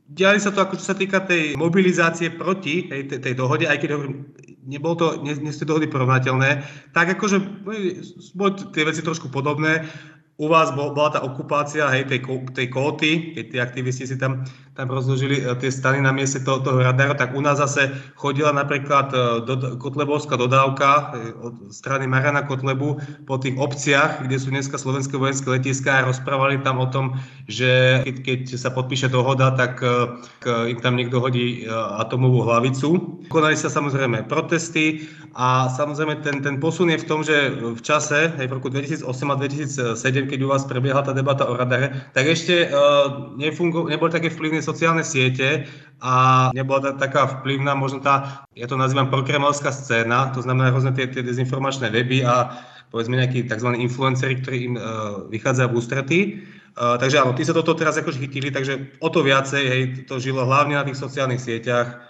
diali 0.06 0.38
sa 0.38 0.54
to, 0.54 0.62
ako 0.62 0.78
čo 0.78 0.94
sa 0.94 0.96
týka 0.98 1.26
tej 1.26 1.58
mobilizácie 1.58 2.30
proti 2.34 2.86
tej, 2.86 3.10
tej, 3.10 3.20
tej 3.22 3.34
dohode, 3.34 3.66
aj 3.66 3.82
keď 3.82 3.90
hovorím, 3.98 4.30
nebol 4.66 4.94
to, 4.98 5.22
nie, 5.22 5.34
nie 5.38 5.54
sú 5.54 5.66
dohody 5.66 5.90
porovnateľné, 5.90 6.66
tak 6.94 7.18
akože 7.18 7.38
boli 8.34 8.54
tie 8.74 8.84
veci 8.86 9.02
trošku 9.02 9.30
podobné. 9.30 9.86
U 10.36 10.52
vás 10.52 10.76
bol, 10.76 10.92
bola 10.92 11.16
tá 11.16 11.20
okupácia 11.24 11.88
hej, 11.96 12.12
tej, 12.12 12.28
tej 12.52 12.68
kóty, 12.68 13.32
keď 13.40 13.46
tí 13.48 13.58
aktivisti 13.58 14.04
si 14.04 14.20
tam 14.20 14.44
tam 14.76 14.92
rozložili 14.92 15.40
e, 15.40 15.56
tie 15.56 15.72
stany 15.72 16.04
na 16.04 16.12
mieste 16.12 16.44
toho, 16.44 16.60
toho 16.60 16.84
radaru, 16.84 17.16
tak 17.16 17.32
u 17.32 17.40
nás 17.40 17.58
zase 17.58 17.96
chodila 18.20 18.52
napríklad 18.52 19.08
e, 19.16 19.18
do, 19.48 19.56
kotlebovská 19.80 20.36
dodávka 20.36 21.16
e, 21.16 21.32
od 21.40 21.56
strany 21.72 22.12
Marana 22.12 22.44
Kotlebu 22.44 23.00
po 23.24 23.36
tých 23.40 23.56
obciach, 23.56 24.28
kde 24.28 24.36
sú 24.36 24.52
dneska 24.52 24.76
slovenské 24.76 25.16
vojenské 25.16 25.48
letiská 25.48 26.04
a 26.04 26.12
rozprávali 26.12 26.60
tam 26.60 26.84
o 26.84 26.92
tom, 26.92 27.16
že 27.48 28.04
keď, 28.04 28.16
keď 28.20 28.40
sa 28.60 28.70
podpíše 28.76 29.08
dohoda, 29.08 29.56
tak 29.56 29.80
im 30.44 30.80
tam 30.84 31.00
niekto 31.00 31.24
hodí 31.24 31.64
atomovú 32.02 32.44
hlavicu. 32.44 33.22
Konali 33.32 33.56
sa 33.56 33.72
samozrejme 33.72 34.28
protesty 34.28 35.08
a 35.38 35.72
samozrejme 35.72 36.20
ten, 36.26 36.42
ten 36.44 36.58
posun 36.60 36.92
je 36.92 37.00
v 37.00 37.08
tom, 37.08 37.22
že 37.24 37.54
v 37.54 37.82
čase, 37.86 38.34
aj 38.36 38.48
v 38.50 38.56
roku 38.56 38.68
2008 38.68 39.06
a 39.06 39.36
2007, 39.96 40.32
keď 40.32 40.40
u 40.42 40.50
vás 40.50 40.66
prebiehala 40.66 41.06
tá 41.06 41.14
debata 41.14 41.46
o 41.48 41.54
radare, 41.54 41.94
tak 42.18 42.26
ešte 42.28 42.68
nefungo, 43.38 43.88
nebol 43.88 44.10
také 44.10 44.34
vplyvný 44.34 44.65
sociálne 44.66 45.06
siete 45.06 45.70
a 46.02 46.50
nebola 46.52 46.98
taká 46.98 47.40
vplyvná, 47.40 47.78
možno 47.78 48.02
tá, 48.02 48.46
ja 48.58 48.66
to 48.66 48.76
nazývam 48.76 49.14
prokremelská 49.14 49.72
scéna, 49.72 50.34
to 50.34 50.42
znamená 50.42 50.74
rôzne 50.74 50.92
tie, 50.92 51.08
tie 51.08 51.24
dezinformačné 51.24 51.94
weby 51.94 52.26
a 52.26 52.52
povedzme 52.90 53.20
nejakí 53.20 53.48
tzv. 53.48 53.76
influenceri, 53.76 54.40
ktorí 54.40 54.58
im 54.72 54.76
uh, 54.76 54.84
vychádzajú 55.28 55.68
v 55.72 55.78
ústretí. 55.78 56.20
Uh, 56.76 57.00
takže 57.00 57.24
áno, 57.24 57.32
tí 57.32 57.48
sa 57.48 57.56
toto 57.56 57.72
teraz 57.76 57.96
akož 57.96 58.20
chytili, 58.20 58.52
takže 58.52 59.00
o 59.00 59.08
to 59.08 59.24
viacej, 59.24 59.64
hej, 59.64 59.82
to 60.06 60.20
žilo 60.20 60.44
hlavne 60.44 60.76
na 60.76 60.84
tých 60.84 61.00
sociálnych 61.00 61.40
sieťach, 61.40 62.04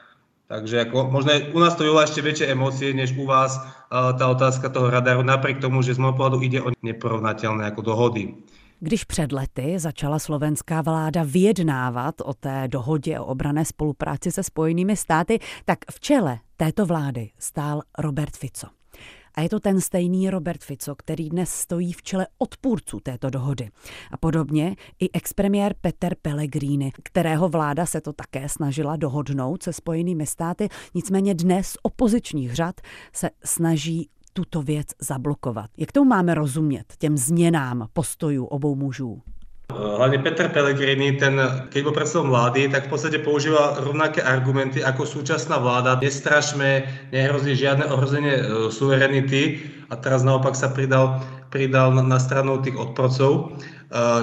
takže 0.50 0.90
ako, 0.90 1.14
možno 1.14 1.38
u 1.54 1.60
nás 1.62 1.78
to 1.78 1.86
vyvolá 1.86 2.10
ešte 2.10 2.26
väčšie 2.26 2.50
emócie, 2.54 2.90
než 2.90 3.14
u 3.14 3.30
vás 3.30 3.62
uh, 3.62 4.14
tá 4.18 4.26
otázka 4.30 4.74
toho 4.74 4.90
radaru, 4.90 5.22
napriek 5.22 5.62
tomu, 5.62 5.86
že 5.86 5.94
z 5.94 6.02
môjho 6.02 6.18
pohľadu 6.18 6.38
ide 6.42 6.60
o 6.66 6.74
neporovnateľné 6.82 7.70
ako 7.70 7.82
dohody. 7.86 8.34
Když 8.86 9.04
před 9.04 9.32
lety 9.32 9.80
začala 9.80 10.20
slovenská 10.20 10.82
vláda 10.82 11.24
vyjednávat 11.24 12.22
o 12.22 12.34
té 12.34 12.68
dohodě 12.68 13.20
o 13.20 13.26
obrané 13.26 13.66
spolupráci 13.66 14.32
se 14.32 14.44
spojenými 14.44 14.98
státy, 14.98 15.40
tak 15.66 15.80
v 15.92 16.00
čele 16.00 16.40
této 16.58 16.86
vlády 16.86 17.30
stál 17.40 17.82
Robert 17.98 18.38
Fico. 18.38 18.68
A 19.36 19.42
je 19.42 19.50
to 19.50 19.60
ten 19.60 19.82
stejný 19.82 20.30
Robert 20.30 20.64
Fico, 20.64 20.96
který 20.96 21.30
dnes 21.30 21.50
stojí 21.50 21.94
v 21.94 22.04
čele 22.04 22.28
odpůrců 22.38 23.00
této 23.00 23.30
dohody. 23.30 23.70
A 24.12 24.18
podobně 24.18 24.76
i 25.00 25.12
expremiér 25.14 25.76
Peter 25.82 26.16
Pellegrini, 26.22 26.92
kterého 27.04 27.50
vláda 27.50 27.86
se 27.86 28.02
to 28.02 28.14
také 28.14 28.50
snažila 28.50 28.96
dohodnout 28.96 29.64
se 29.64 29.74
spojenými 29.74 30.26
státy, 30.26 30.70
nicméně 30.94 31.34
dnes 31.34 31.78
opozičních 31.84 32.56
řad 32.56 32.82
se 33.14 33.30
snaží 33.44 34.10
tuto 34.36 34.62
věc 34.62 34.88
zablokovat. 35.00 35.70
Jak 35.78 35.92
tomu 35.92 36.10
máme 36.10 36.36
rozumět, 36.36 36.86
těm 37.00 37.18
změnám 37.18 37.88
postojů 37.94 38.46
obou 38.46 38.76
mužů? 38.76 39.22
Hlavne 39.74 40.18
Peter 40.18 40.50
Pellegrini, 40.50 41.18
ten, 41.18 41.42
keď 41.74 41.80
bol 41.84 41.96
predsedom 41.98 42.30
vlády, 42.30 42.70
tak 42.70 42.86
v 42.86 42.90
podstate 42.94 43.18
používal 43.18 43.82
rovnaké 43.82 44.22
argumenty 44.22 44.78
ako 44.86 45.10
súčasná 45.10 45.58
vláda. 45.58 45.98
Nestrašme, 45.98 46.86
nehrozí 47.10 47.58
žiadne 47.58 47.90
ohrozenie 47.90 48.36
e, 48.38 48.44
suverenity 48.70 49.66
a 49.90 49.98
teraz 49.98 50.22
naopak 50.22 50.54
sa 50.54 50.70
pridal, 50.70 51.18
pridal 51.50 51.98
na, 51.98 52.22
stranu 52.22 52.62
tých 52.62 52.78
odporcov. 52.78 53.32
E, 53.42 53.44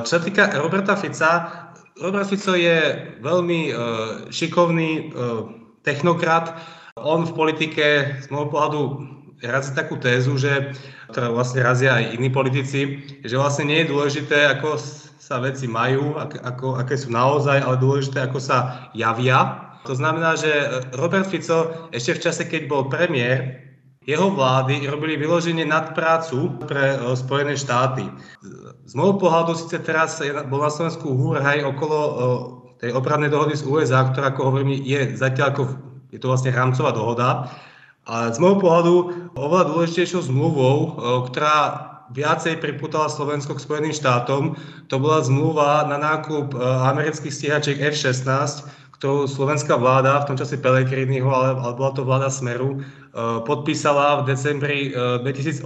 čo 0.07 0.11
sa 0.15 0.21
týka 0.23 0.47
Roberta 0.63 0.95
Fica, 0.95 1.51
Robert 1.99 2.31
Fico 2.31 2.55
je 2.55 2.79
veľmi 3.21 3.61
šikovný 4.33 5.13
technokrat. 5.85 6.57
On 6.97 7.27
v 7.27 7.33
politike 7.37 7.87
z 8.25 8.27
môjho 8.33 8.49
pohľadu 8.49 8.81
razí 9.43 9.75
takú 9.75 9.99
tézu, 9.99 10.39
že, 10.39 10.75
ktorá 11.11 11.35
vlastne 11.35 11.67
razia 11.67 11.99
aj 11.99 12.15
iní 12.15 12.31
politici, 12.31 13.03
že 13.27 13.35
vlastne 13.35 13.67
nie 13.67 13.83
je 13.83 13.91
dôležité, 13.91 14.47
ako 14.59 14.79
sa 15.23 15.43
veci 15.43 15.67
majú, 15.67 16.19
ak, 16.19 16.39
ako, 16.43 16.79
aké 16.79 16.95
sú 16.95 17.11
naozaj, 17.11 17.63
ale 17.63 17.83
dôležité, 17.83 18.27
ako 18.27 18.39
sa 18.39 18.91
javia. 18.95 19.71
To 19.87 19.95
znamená, 19.99 20.39
že 20.39 20.51
Robert 20.95 21.27
Fico 21.27 21.91
ešte 21.91 22.19
v 22.19 22.23
čase, 22.23 22.43
keď 22.47 22.63
bol 22.71 22.87
premiér, 22.87 23.63
jeho 24.03 24.35
vlády 24.35 24.91
robili 24.91 25.15
vyloženie 25.15 25.63
nadprácu 25.63 26.59
pre 26.67 26.99
e, 26.99 27.15
Spojené 27.15 27.55
štáty. 27.55 28.03
Z 28.83 28.93
môjho 28.99 29.15
pohľadu 29.23 29.55
síce 29.55 29.79
teraz 29.79 30.19
bol 30.51 30.59
na 30.59 30.75
Slovensku 30.75 31.07
húrhaj 31.07 31.63
okolo 31.63 31.99
e, 32.03 32.13
tej 32.83 32.91
obradnej 32.99 33.31
dohody 33.31 33.55
z 33.55 33.63
USA, 33.63 34.11
ktorá, 34.11 34.35
ako 34.35 34.51
hovorím, 34.51 34.75
je 34.83 35.15
zatiaľ 35.15 35.55
ako, 35.55 35.63
je 36.11 36.19
to 36.19 36.27
vlastne 36.27 36.51
rámcová 36.51 36.91
dohoda, 36.91 37.47
a 38.03 38.35
z 38.35 38.37
môjho 38.43 38.59
pohľadu 38.59 38.95
oveľa 39.39 39.65
dôležitejšou 39.71 40.27
zmluvou, 40.27 40.77
e, 40.79 40.89
ktorá 41.31 41.59
viacej 42.11 42.59
priputala 42.59 43.07
Slovensko 43.07 43.55
k 43.55 43.63
Spojeným 43.63 43.95
štátom, 43.95 44.59
to 44.91 44.95
bola 44.99 45.23
zmluva 45.23 45.87
na 45.87 46.03
nákup 46.03 46.51
e, 46.51 46.57
amerických 46.63 47.31
stíhačiek 47.31 47.79
F-16, 47.95 48.67
ktorú 48.99 49.31
slovenská 49.31 49.79
vláda, 49.79 50.19
v 50.23 50.35
tom 50.35 50.37
čase 50.39 50.59
Pelegriniho, 50.59 51.31
ale, 51.31 51.55
ale 51.59 51.73
bola 51.79 51.91
to 51.95 52.03
vláda 52.03 52.27
Smeru, 52.27 52.79
e, 52.79 52.79
podpísala 53.47 54.27
v 54.27 54.35
decembri 54.35 54.79
2018 54.95 55.63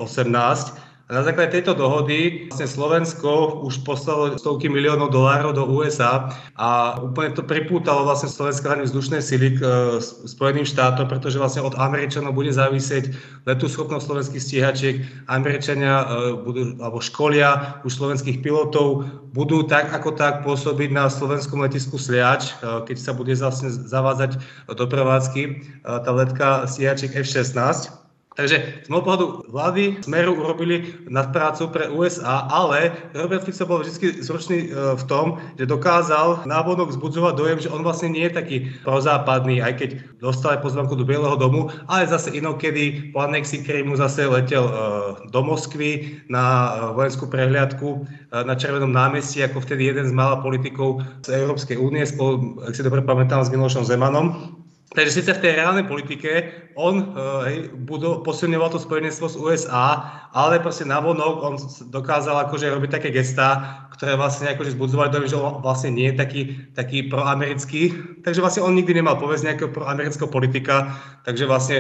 a 1.07 1.15
na 1.15 1.23
základe 1.23 1.55
tejto 1.55 1.79
dohody 1.79 2.51
vlastne 2.51 2.67
Slovensko 2.67 3.63
už 3.63 3.87
poslalo 3.87 4.35
stovky 4.35 4.67
miliónov 4.67 5.15
dolárov 5.15 5.55
do 5.55 5.63
USA 5.63 6.35
a 6.59 6.99
úplne 6.99 7.31
to 7.31 7.47
pripútalo 7.47 8.03
vlastne 8.03 8.27
slovenské 8.27 8.67
hlavne 8.67 8.91
vzdušné 8.91 9.23
sily 9.23 9.55
k 9.55 9.63
uh, 9.63 10.03
Spojeným 10.03 10.67
štátom, 10.67 11.07
pretože 11.07 11.39
vlastne 11.39 11.63
od 11.63 11.79
Američanov 11.79 12.35
bude 12.35 12.51
závisieť 12.51 13.15
letú 13.47 13.71
schopnosť 13.71 14.03
slovenských 14.03 14.43
stíhačiek. 14.43 14.95
Američania 15.31 15.95
uh, 16.03 16.07
budú, 16.43 16.75
alebo 16.83 16.99
školia 16.99 17.79
už 17.87 17.95
slovenských 17.95 18.43
pilotov 18.43 19.07
budú 19.31 19.63
tak 19.63 19.95
ako 19.95 20.11
tak 20.11 20.43
pôsobiť 20.43 20.91
na 20.91 21.07
slovenskom 21.07 21.63
letisku 21.63 22.03
Sliač, 22.03 22.51
uh, 22.67 22.83
keď 22.83 22.99
sa 22.99 23.15
bude 23.15 23.31
vlastne 23.39 23.71
zavádzať 23.71 24.43
do 24.75 24.85
prevádzky 24.91 25.43
tá 25.87 26.11
letka 26.11 26.67
stíhačiek 26.67 27.15
F-16. 27.15 28.06
Takže 28.37 28.85
z 28.85 28.89
môjho 28.93 29.05
pohľadu 29.09 29.27
vlády 29.49 29.83
Smeru 30.05 30.37
urobili 30.37 30.93
nadprácu 31.09 31.73
pre 31.73 31.89
USA, 31.89 32.45
ale 32.53 32.93
Robert 33.17 33.49
Fico 33.49 33.65
bol 33.65 33.81
vždy 33.81 34.21
zručný 34.21 34.69
e, 34.69 34.93
v 34.93 35.05
tom, 35.09 35.41
že 35.57 35.65
dokázal 35.65 36.45
návodok 36.45 36.93
vzbudzovať 36.93 37.33
dojem, 37.33 37.59
že 37.65 37.73
on 37.73 37.81
vlastne 37.81 38.13
nie 38.13 38.29
je 38.29 38.37
taký 38.37 38.57
prozápadný, 38.85 39.65
aj 39.65 39.73
keď 39.81 39.91
dostal 40.21 40.53
aj 40.53 40.69
pozvánku 40.69 41.01
do 41.01 41.09
Bieleho 41.09 41.41
domu, 41.41 41.73
ale 41.89 42.05
zase 42.05 42.29
inokedy 42.37 43.09
po 43.17 43.25
anexii 43.25 43.65
Krymu 43.65 43.97
zase 43.97 44.29
letel 44.29 44.69
e, 44.69 44.73
do 45.33 45.41
Moskvy 45.41 46.21
na 46.29 46.45
e, 46.45 46.69
vojenskú 46.93 47.33
prehliadku 47.33 48.05
na 48.37 48.53
Červenom 48.53 48.93
námestí, 48.93 49.41
ako 49.41 49.65
vtedy 49.65 49.89
jeden 49.89 50.05
z 50.05 50.13
mála 50.13 50.45
politikov 50.45 51.01
z 51.25 51.41
Európskej 51.41 51.81
únie, 51.81 52.05
spolu, 52.05 52.61
ak 52.69 52.77
si 52.77 52.85
dobre 52.85 53.01
pamätám, 53.01 53.41
s 53.41 53.49
Milošom 53.49 53.89
Zemanom. 53.89 54.66
Takže 54.95 55.19
síce 55.19 55.35
v 55.35 55.43
tej 55.43 55.53
reálnej 55.59 55.83
politike 55.83 56.31
on 56.79 56.95
eh, 57.03 57.07
hej, 57.51 57.57
budú, 57.75 58.23
posilňoval 58.23 58.71
to 58.71 58.79
spojenectvo 58.79 59.27
z 59.27 59.37
USA, 59.37 59.87
ale 60.31 60.63
proste 60.63 60.87
navonok 60.87 61.35
on 61.43 61.55
dokázal 61.91 62.47
akože 62.47 62.71
robiť 62.71 62.91
také 62.95 63.11
gestá, 63.11 63.83
ktoré 63.91 64.15
vlastne 64.15 64.55
akože 64.55 64.79
zbudzovali 64.79 65.11
dojem, 65.11 65.35
že 65.35 65.41
on 65.43 65.59
vlastne 65.59 65.91
nie 65.91 66.15
je 66.15 66.17
taký, 66.17 66.43
taký 66.79 67.11
proamerický. 67.11 67.99
Takže 68.23 68.39
vlastne 68.39 68.63
on 68.63 68.79
nikdy 68.79 69.03
nemal 69.03 69.19
povesť 69.19 69.43
nejakého 69.51 69.75
proamerického 69.75 70.31
politika, 70.31 70.95
takže 71.27 71.51
vlastne 71.51 71.79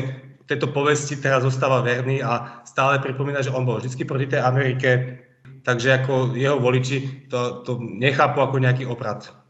tejto 0.50 0.74
povesti 0.74 1.14
teraz 1.18 1.46
zostáva 1.46 1.86
verný 1.86 2.22
a 2.26 2.62
stále 2.66 2.98
pripomína, 2.98 3.42
že 3.42 3.54
on 3.54 3.62
bol 3.62 3.78
vždy 3.78 4.02
proti 4.02 4.26
tej 4.34 4.42
Amerike, 4.42 5.22
takže 5.62 6.02
ako 6.02 6.34
jeho 6.34 6.58
voliči 6.58 7.26
to, 7.30 7.62
to 7.62 7.78
nechápu 7.78 8.42
ako 8.42 8.58
nejaký 8.58 8.82
oprat. 8.86 9.45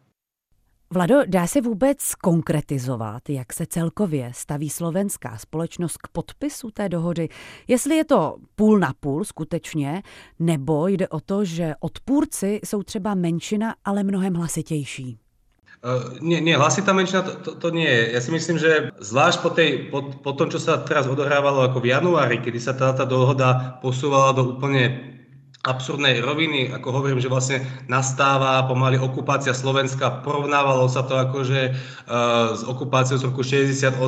Vlado, 0.90 1.14
dá 1.26 1.46
se 1.46 1.60
vůbec 1.60 2.14
konkretizovat, 2.14 3.28
jak 3.28 3.52
se 3.52 3.66
celkově 3.66 4.30
staví 4.34 4.70
slovenská 4.70 5.38
společnost 5.38 5.96
k 5.96 6.08
podpisu 6.08 6.70
té 6.70 6.88
dohody? 6.88 7.28
Jestli 7.68 7.96
je 7.96 8.04
to 8.04 8.36
půl 8.54 8.78
na 8.78 8.92
půl 9.00 9.24
skutečně, 9.24 10.02
nebo 10.38 10.88
jde 10.88 11.08
o 11.08 11.20
to, 11.20 11.44
že 11.44 11.74
odpůrci 11.80 12.60
jsou 12.64 12.82
třeba 12.82 13.14
menšina, 13.14 13.74
ale 13.84 14.02
mnohem 14.02 14.34
hlasitější? 14.34 15.18
Uh, 15.84 16.18
nie, 16.20 16.40
nie, 16.40 16.56
hlasitá 16.56 16.92
menšina 16.92 17.22
to, 17.22 17.32
to, 17.36 17.54
to 17.54 17.70
nie 17.70 17.86
je. 17.86 18.12
Ja 18.12 18.20
si 18.24 18.30
myslím, 18.32 18.58
že 18.58 18.96
zvlášť 18.96 19.38
po, 19.44 19.50
tej, 19.52 19.92
po, 19.92 20.08
po 20.08 20.32
tom, 20.32 20.48
čo 20.48 20.58
sa 20.58 20.82
teraz 20.82 21.06
odohrávalo 21.06 21.62
ako 21.68 21.84
v 21.84 21.92
januári, 21.92 22.40
kedy 22.40 22.58
sa 22.58 22.72
táto 22.72 23.04
dohoda 23.04 23.78
posúvala 23.84 24.32
do 24.32 24.56
úplne 24.56 25.14
absurdnej 25.66 26.22
roviny, 26.22 26.70
ako 26.70 26.88
hovorím, 26.94 27.18
že 27.18 27.28
vlastne 27.28 27.66
nastáva 27.90 28.62
pomaly 28.70 28.96
okupácia 28.96 29.50
Slovenska, 29.50 30.22
porovnávalo 30.22 30.86
sa 30.86 31.02
to 31.02 31.18
akože 31.18 31.74
uh, 31.74 32.54
s 32.54 32.62
okupáciou 32.62 33.18
z 33.18 33.26
roku 33.26 33.42
68, 33.42 33.98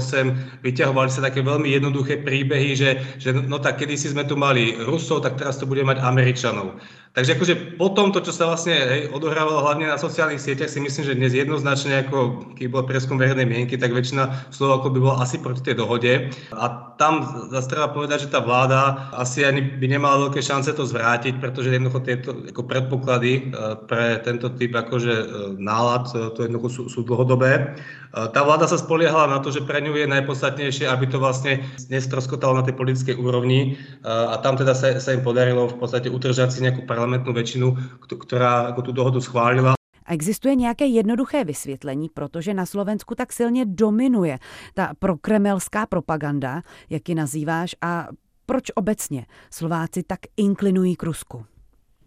vyťahovali 0.63 1.11
sa 1.11 1.21
také 1.27 1.43
veľmi 1.43 1.67
jednoduché 1.69 2.23
príbehy, 2.23 2.79
že, 2.79 2.91
že 3.19 3.35
no 3.35 3.59
tak 3.59 3.83
kedysi 3.83 4.15
sme 4.15 4.23
tu 4.25 4.39
mali 4.39 4.79
Rusov, 4.79 5.27
tak 5.27 5.37
teraz 5.37 5.59
tu 5.59 5.67
budeme 5.67 5.93
mať 5.93 6.07
Američanov. 6.07 6.79
Takže 7.19 7.35
akože 7.35 7.55
po 7.81 7.91
tomto, 7.91 8.23
čo 8.23 8.31
sa 8.31 8.47
vlastne 8.47 8.79
hej, 8.79 9.03
odohrávalo 9.11 9.65
hlavne 9.67 9.91
na 9.91 9.99
sociálnych 9.99 10.39
sieťach, 10.39 10.71
si 10.71 10.79
myslím, 10.79 11.03
že 11.03 11.19
dnes 11.19 11.33
jednoznačne, 11.35 12.07
ako 12.07 12.47
keď 12.55 12.67
bol 12.71 12.87
preskum 12.87 13.19
verejnej 13.19 13.43
mienky, 13.43 13.75
tak 13.75 13.91
väčšina 13.91 14.53
Slovákov 14.55 14.95
by 14.95 15.01
bola 15.03 15.27
asi 15.27 15.43
proti 15.43 15.67
tej 15.67 15.83
dohode. 15.83 16.31
A 16.55 16.95
tam 16.95 17.49
zase 17.51 17.75
treba 17.75 17.91
povedať, 17.91 18.29
že 18.29 18.33
tá 18.35 18.39
vláda 18.39 19.11
asi 19.19 19.43
ani 19.43 19.67
by 19.67 19.87
nemala 19.91 20.31
veľké 20.31 20.39
šance 20.39 20.71
to 20.71 20.87
zvrátiť, 20.87 21.43
pretože 21.49 21.73
jednoducho 21.73 22.05
tieto 22.05 22.31
ako 22.45 22.63
predpoklady 22.69 23.33
e, 23.33 23.41
pre 23.89 24.21
tento 24.21 24.53
typ 24.53 24.77
akože 24.77 25.15
e, 25.17 25.25
nálad 25.57 26.13
e, 26.13 26.29
to 26.37 26.45
jednoducho 26.45 26.69
sú, 26.69 26.83
sú 26.93 27.01
dlhodobé. 27.09 27.81
Tá 28.09 28.41
vláda 28.41 28.65
sa 28.65 28.81
spoliehala 28.81 29.29
na 29.29 29.37
to, 29.37 29.53
že 29.53 29.69
pre 29.69 29.85
ňu 29.85 29.93
je 29.93 30.09
najpodstatnejšie, 30.09 30.89
aby 30.89 31.13
to 31.13 31.21
vlastne 31.21 31.61
nestroskotalo 31.93 32.57
na 32.57 32.65
tej 32.65 32.73
politickej 32.73 33.21
úrovni 33.21 33.77
a 34.01 34.41
tam 34.41 34.57
teda 34.57 34.73
sa, 34.73 34.97
sa 34.97 35.13
im 35.13 35.21
podarilo 35.21 35.69
v 35.69 35.77
podstate 35.77 36.09
utržať 36.09 36.49
si 36.49 36.65
nejakú 36.65 36.89
parlamentnú 36.89 37.37
väčšinu, 37.37 38.01
ktorá 38.09 38.73
ako 38.73 38.81
tú 38.81 38.91
dohodu 38.97 39.21
schválila. 39.21 39.77
Existuje 40.09 40.57
nějaké 40.57 40.87
jednoduché 40.87 41.45
vysvětlení, 41.45 42.09
protože 42.09 42.55
na 42.55 42.67
Slovensku 42.67 43.15
tak 43.15 43.33
silně 43.33 43.65
dominuje 43.67 44.39
ta 44.75 44.93
prokremelská 44.99 45.87
propaganda, 45.87 46.63
jak 46.91 47.09
ji 47.09 47.15
nazýváš, 47.15 47.77
a 47.83 48.09
proč 48.49 48.73
obecně 48.75 49.27
Slováci 49.51 50.03
tak 50.03 50.21
inklinují 50.37 50.97
k 50.97 51.03
Rusku? 51.03 51.45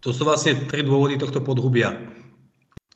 To 0.02 0.10
sú 0.10 0.26
vlastne 0.26 0.66
tri 0.66 0.82
dôvody 0.82 1.14
tohto 1.14 1.38
podhubia. 1.38 1.94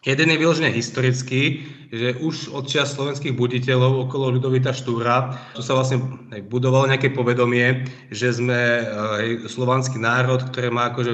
Jeden 0.03 0.31
je 0.31 0.39
vyložený 0.39 0.75
historický, 0.75 1.67
že 1.91 2.19
už 2.19 2.51
od 2.51 2.67
čas 2.67 2.95
slovenských 2.95 3.35
buditeľov 3.35 4.07
okolo 4.07 4.35
Ľudovita 4.35 4.75
Štúra, 4.75 5.39
tu 5.55 5.63
sa 5.63 5.79
vlastne 5.79 6.03
budovalo 6.51 6.91
nejaké 6.91 7.15
povedomie, 7.15 7.87
že 8.11 8.35
sme 8.35 8.87
aj, 8.87 9.51
slovanský 9.51 10.03
národ, 10.03 10.43
ktorý 10.51 10.75
má 10.75 10.91
akože 10.91 11.13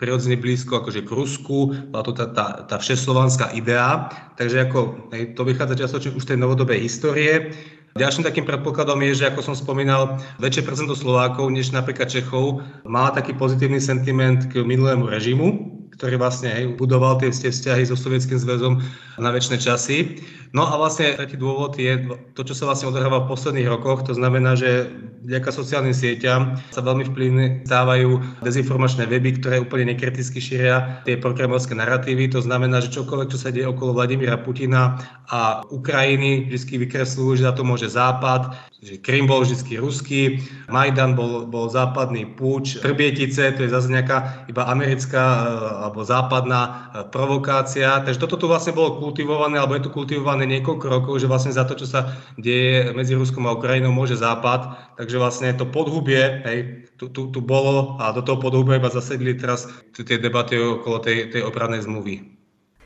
prirodzene 0.00 0.40
blízko 0.40 0.80
akože 0.80 1.04
k 1.04 1.10
Rusku, 1.12 1.72
bola 1.92 2.04
to 2.04 2.12
tá, 2.16 2.26
tá, 2.32 2.46
tá 2.68 2.76
všeslovanská 2.80 3.52
idea, 3.56 4.08
takže 4.36 4.68
ako, 4.68 5.12
to 5.12 5.42
vychádza 5.44 5.80
častočne 5.84 6.16
už 6.16 6.24
tej 6.24 6.40
novodobej 6.40 6.84
histórie. 6.84 7.52
Ďalším 7.94 8.26
takým 8.26 8.42
predpokladom 8.42 8.98
je, 9.06 9.22
že 9.22 9.30
ako 9.30 9.40
som 9.46 9.54
spomínal, 9.54 10.18
väčšie 10.42 10.66
percento 10.66 10.98
Slovákov 10.98 11.46
než 11.54 11.70
napríklad 11.70 12.10
Čechov 12.10 12.58
má 12.82 13.14
taký 13.14 13.38
pozitívny 13.38 13.78
sentiment 13.78 14.50
k 14.50 14.66
minulému 14.66 15.06
režimu, 15.06 15.70
ktorý 15.94 16.18
vlastne 16.18 16.50
hej, 16.50 16.74
budoval 16.74 17.22
tie 17.22 17.30
vzťahy 17.30 17.86
so 17.86 17.94
Sovietským 17.94 18.42
zväzom 18.42 18.82
na 19.14 19.30
väčšie 19.30 19.62
časy. 19.62 20.18
No 20.54 20.70
a 20.70 20.78
vlastne 20.78 21.18
tretí 21.18 21.34
dôvod 21.34 21.74
je 21.74 21.98
to, 22.38 22.46
čo 22.46 22.54
sa 22.54 22.70
vlastne 22.70 22.94
odohráva 22.94 23.26
v 23.26 23.30
posledných 23.34 23.66
rokoch. 23.66 24.06
To 24.06 24.14
znamená, 24.14 24.54
že 24.54 24.86
vďaka 25.26 25.50
sociálnym 25.50 25.90
sieťam 25.90 26.62
sa 26.70 26.78
veľmi 26.78 27.10
vplyvne 27.10 27.44
stávajú 27.66 28.22
dezinformačné 28.46 29.10
weby, 29.10 29.42
ktoré 29.42 29.58
úplne 29.58 29.90
nekriticky 29.90 30.38
šíria 30.38 31.02
tie 31.02 31.18
prokremovské 31.18 31.74
narratívy. 31.74 32.30
To 32.30 32.38
znamená, 32.38 32.78
že 32.78 32.94
čokoľvek, 32.94 33.34
čo 33.34 33.42
sa 33.42 33.50
deje 33.50 33.66
okolo 33.66 33.98
Vladimíra 33.98 34.38
Putina 34.38 34.94
a 35.26 35.66
Ukrajiny, 35.74 36.46
vždy 36.46 36.86
vykresľujú, 36.86 37.42
že 37.42 37.46
za 37.50 37.52
to 37.58 37.66
môže 37.66 37.90
Západ, 37.90 38.54
že 38.84 39.00
Krym 39.00 39.24
bol 39.24 39.40
vždy 39.40 39.80
ruský, 39.80 40.44
Majdan 40.68 41.16
bol, 41.16 41.48
bol 41.48 41.72
západný 41.72 42.28
púč, 42.36 42.76
Trbietice, 42.84 43.56
to 43.56 43.64
je 43.64 43.72
zase 43.72 43.88
nejaká 43.88 44.44
iba 44.52 44.68
americká 44.68 45.48
alebo 45.88 46.04
západná 46.04 46.60
e, 46.62 46.70
provokácia. 47.08 48.04
Takže 48.04 48.20
toto 48.20 48.36
tu 48.36 48.44
vlastne 48.44 48.76
bolo 48.76 49.00
kultivované, 49.00 49.56
alebo 49.56 49.72
je 49.80 49.88
tu 49.88 49.90
kultivované 49.90 50.43
niekoľko 50.46 50.86
rokov, 50.86 51.14
že 51.20 51.30
vlastne 51.30 51.52
za 51.52 51.64
to, 51.68 51.76
čo 51.76 51.86
sa 51.88 52.16
deje 52.40 52.92
medzi 52.96 53.12
Ruskom 53.18 53.44
a 53.48 53.56
Ukrajinou, 53.56 53.92
môže 53.92 54.16
Západ. 54.16 54.94
Takže 54.96 55.16
vlastne 55.18 55.52
to 55.52 55.68
podhubie, 55.68 56.40
hej, 56.46 56.58
tu, 56.96 57.10
tu, 57.10 57.28
tu 57.28 57.40
bolo 57.42 57.98
a 58.00 58.14
do 58.14 58.22
toho 58.22 58.40
podhubia 58.40 58.78
iba 58.78 58.88
zasedli 58.88 59.36
teraz 59.36 59.68
tie 59.92 60.16
debaty 60.16 60.56
okolo 60.56 61.02
tej, 61.02 61.34
tej 61.34 61.42
opravnej 61.44 61.82
zmluvy. 61.82 62.34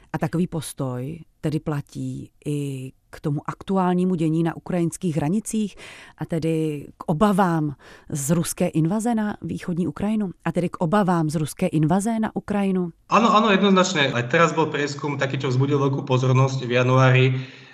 A 0.08 0.16
takový 0.16 0.48
postoj 0.48 1.04
tedy 1.40 1.60
platí 1.60 2.32
i 2.42 2.90
k 3.10 3.20
tomu 3.20 3.40
aktuálnímu 3.46 4.14
dění 4.14 4.42
na 4.42 4.56
ukrajinských 4.56 5.16
hranicích 5.16 5.76
a 6.18 6.24
tedy 6.24 6.86
k 6.98 7.04
obavám 7.06 7.74
z 8.08 8.30
ruské 8.30 8.68
invaze 8.68 9.14
na 9.14 9.36
východní 9.42 9.86
Ukrajinu 9.86 10.30
a 10.44 10.52
tedy 10.52 10.68
k 10.68 10.76
obavám 10.76 11.30
z 11.30 11.34
ruské 11.34 11.66
invaze 11.66 12.18
na 12.20 12.36
Ukrajinu? 12.36 12.92
Áno, 13.08 13.32
áno, 13.32 13.48
jednoznačne. 13.48 14.12
Aj 14.12 14.28
teraz 14.28 14.52
bol 14.52 14.68
prieskum 14.68 15.16
taký, 15.16 15.40
čo 15.40 15.48
vzbudil 15.48 15.80
veľkú 15.80 16.04
pozornosť 16.04 16.68
v 16.68 16.72
januári, 16.76 17.26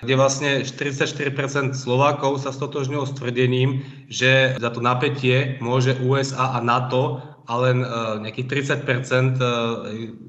kde 0.04 0.14
vlastne 0.14 0.50
44% 0.62 1.74
Slovákov 1.74 2.44
sa 2.44 2.54
stotožnilo 2.54 3.02
s 3.02 3.16
tvrdením, 3.18 3.82
že 4.06 4.54
za 4.60 4.70
to 4.70 4.78
napätie 4.78 5.58
môže 5.58 5.98
USA 6.04 6.54
a 6.54 6.62
NATO 6.62 7.33
a 7.44 7.52
len 7.60 7.84
uh, 7.84 8.16
nejakých 8.20 8.64
30% 8.84 9.36
uh, 9.36 9.48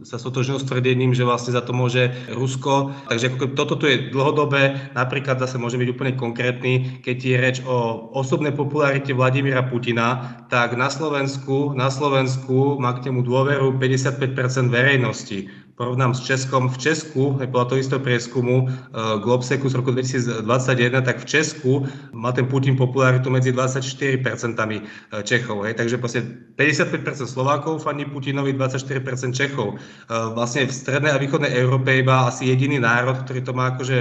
sa 0.03 0.17
sotožnil 0.19 0.59
s 0.59 0.67
tvrdením, 0.67 1.15
že 1.15 1.23
vlastne 1.23 1.55
za 1.55 1.63
to 1.63 1.71
môže 1.71 2.11
Rusko. 2.31 2.91
Takže 3.07 3.35
ako 3.35 3.45
toto 3.55 3.79
tu 3.79 3.87
je 3.87 4.11
dlhodobé, 4.11 4.91
napríklad 4.93 5.39
zase 5.39 5.55
môže 5.55 5.79
byť 5.79 5.89
úplne 5.95 6.13
konkrétny, 6.19 7.01
keď 7.01 7.17
je 7.17 7.35
reč 7.39 7.57
o 7.63 8.09
osobnej 8.11 8.51
popularite 8.51 9.15
Vladimíra 9.15 9.63
Putina, 9.63 10.39
tak 10.51 10.75
na 10.75 10.91
Slovensku, 10.91 11.71
na 11.71 11.87
Slovensku 11.87 12.75
má 12.77 12.91
k 12.99 13.07
nemu 13.07 13.23
dôveru 13.23 13.79
55% 13.79 14.67
verejnosti 14.67 15.64
porovnám 15.75 16.15
s 16.15 16.23
Českom, 16.23 16.71
v 16.71 16.77
Česku, 16.79 17.35
podľa 17.35 17.67
toho 17.67 17.79
istého 17.79 18.01
prieskumu 18.01 18.67
uh, 18.67 19.19
Globseku 19.19 19.67
z 19.67 19.75
roku 19.75 19.91
2021, 19.91 20.47
tak 21.03 21.19
v 21.19 21.25
Česku 21.27 21.71
má 22.15 22.31
ten 22.31 22.47
Putin 22.47 22.79
popularitu 22.79 23.27
medzi 23.27 23.51
24% 23.51 24.23
Čechov. 25.23 25.57
Hej. 25.67 25.75
Takže 25.75 25.95
vlastne 25.99 26.21
55% 26.55 27.27
Slovákov 27.27 27.83
faní 27.83 28.07
Putinovi, 28.07 28.55
24% 28.55 29.35
Čechov. 29.35 29.75
Uh, 29.75 30.31
vlastne 30.31 30.63
v 30.67 30.71
strednej 30.71 31.11
a 31.11 31.19
východnej 31.19 31.51
Európe 31.51 31.91
iba 31.91 32.31
asi 32.31 32.47
jediný 32.47 32.79
národ, 32.79 33.19
ktorý 33.27 33.43
to 33.43 33.51
má 33.51 33.75
akože, 33.75 33.97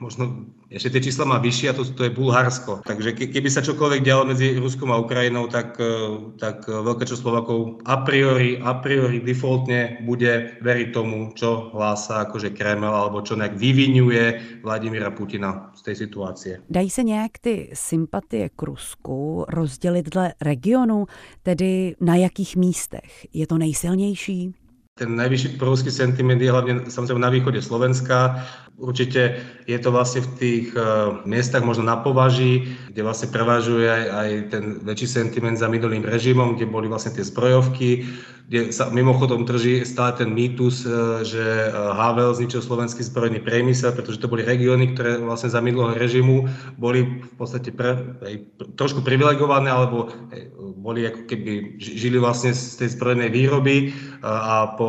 možno 0.00 0.48
ešte 0.74 0.98
tie 0.98 1.04
čísla 1.10 1.24
má 1.24 1.38
vyššie 1.38 1.70
a 1.70 1.76
to, 1.78 1.86
to 1.86 2.02
je 2.04 2.12
Bulharsko. 2.12 2.82
Takže 2.82 3.14
ke, 3.14 3.30
keby 3.30 3.48
sa 3.48 3.62
čokoľvek 3.62 4.02
dialo 4.02 4.26
medzi 4.26 4.58
Ruskom 4.58 4.90
a 4.90 4.98
Ukrajinou, 4.98 5.46
tak, 5.46 5.78
e, 5.78 6.34
tak 6.36 6.66
veľké 6.66 7.06
čo 7.06 7.14
Slovakov 7.14 7.78
a 7.86 8.02
priori, 8.02 8.58
a 8.58 8.74
priori 8.82 9.22
defaultne 9.22 10.02
bude 10.02 10.58
veriť 10.58 10.88
tomu, 10.90 11.30
čo 11.38 11.70
hlása 11.70 12.26
akože 12.26 12.50
Kreml 12.50 12.90
alebo 12.90 13.22
čo 13.22 13.38
nejak 13.38 13.54
vyvinuje 13.54 14.24
Vladimíra 14.66 15.14
Putina 15.14 15.70
z 15.78 15.82
tej 15.82 15.96
situácie. 15.96 16.60
Dají 16.70 16.90
se 16.90 17.02
nějak 17.02 17.38
ty 17.38 17.70
sympatie 17.74 18.48
k 18.48 18.62
Rusku 18.62 19.44
rozdělit 19.48 20.08
dle 20.10 20.34
regionu, 20.40 21.06
tedy 21.42 21.94
na 22.00 22.16
jakých 22.16 22.56
místech 22.56 23.26
je 23.34 23.46
to 23.46 23.58
nejsilnější? 23.58 24.63
Ten 24.94 25.18
najvyšší 25.18 25.58
prúsky 25.58 25.90
sentiment 25.90 26.38
je 26.38 26.54
hlavne 26.54 26.86
samozrejme 26.86 27.18
na 27.18 27.26
východe 27.26 27.58
Slovenska. 27.58 28.46
Určite 28.78 29.42
je 29.66 29.74
to 29.82 29.90
vlastne 29.90 30.22
v 30.22 30.30
tých 30.38 30.66
uh, 30.78 31.18
miestach 31.26 31.66
možno 31.66 31.82
na 31.82 31.98
považí, 31.98 32.78
kde 32.94 33.02
vlastne 33.02 33.26
prevažuje 33.34 33.90
aj, 33.90 34.04
aj 34.06 34.30
ten 34.54 34.64
väčší 34.86 35.10
sentiment 35.10 35.58
za 35.58 35.66
minulým 35.66 36.06
režimom, 36.06 36.54
kde 36.54 36.70
boli 36.70 36.86
vlastne 36.86 37.10
tie 37.10 37.26
zbrojovky, 37.26 38.06
kde 38.46 38.70
sa 38.70 38.86
mimochodom 38.86 39.42
drží 39.42 39.82
stále 39.82 40.14
ten 40.14 40.30
mýtus, 40.30 40.86
uh, 40.86 41.26
že 41.26 41.74
Havel 41.74 42.30
zničil 42.30 42.62
slovenský 42.62 43.02
zbrojný 43.02 43.42
priemysel, 43.42 43.98
pretože 43.98 44.22
to 44.22 44.30
boli 44.30 44.46
regióny, 44.46 44.94
ktoré 44.94 45.18
vlastne 45.18 45.50
za 45.50 45.58
minulého 45.58 45.98
režimu 45.98 46.46
boli 46.78 47.18
v 47.18 47.34
podstate 47.34 47.74
pre, 47.74 47.98
aj, 48.22 48.46
trošku 48.78 49.02
privilegované, 49.02 49.74
alebo 49.74 50.06
aj, 50.30 50.54
boli 50.84 51.08
ako 51.08 51.24
keby 51.24 51.80
žili 51.80 52.20
vlastne 52.20 52.52
z 52.52 52.84
tej 52.84 52.92
zbrojnej 53.00 53.32
výroby 53.32 53.96
a 54.20 54.76
po 54.76 54.83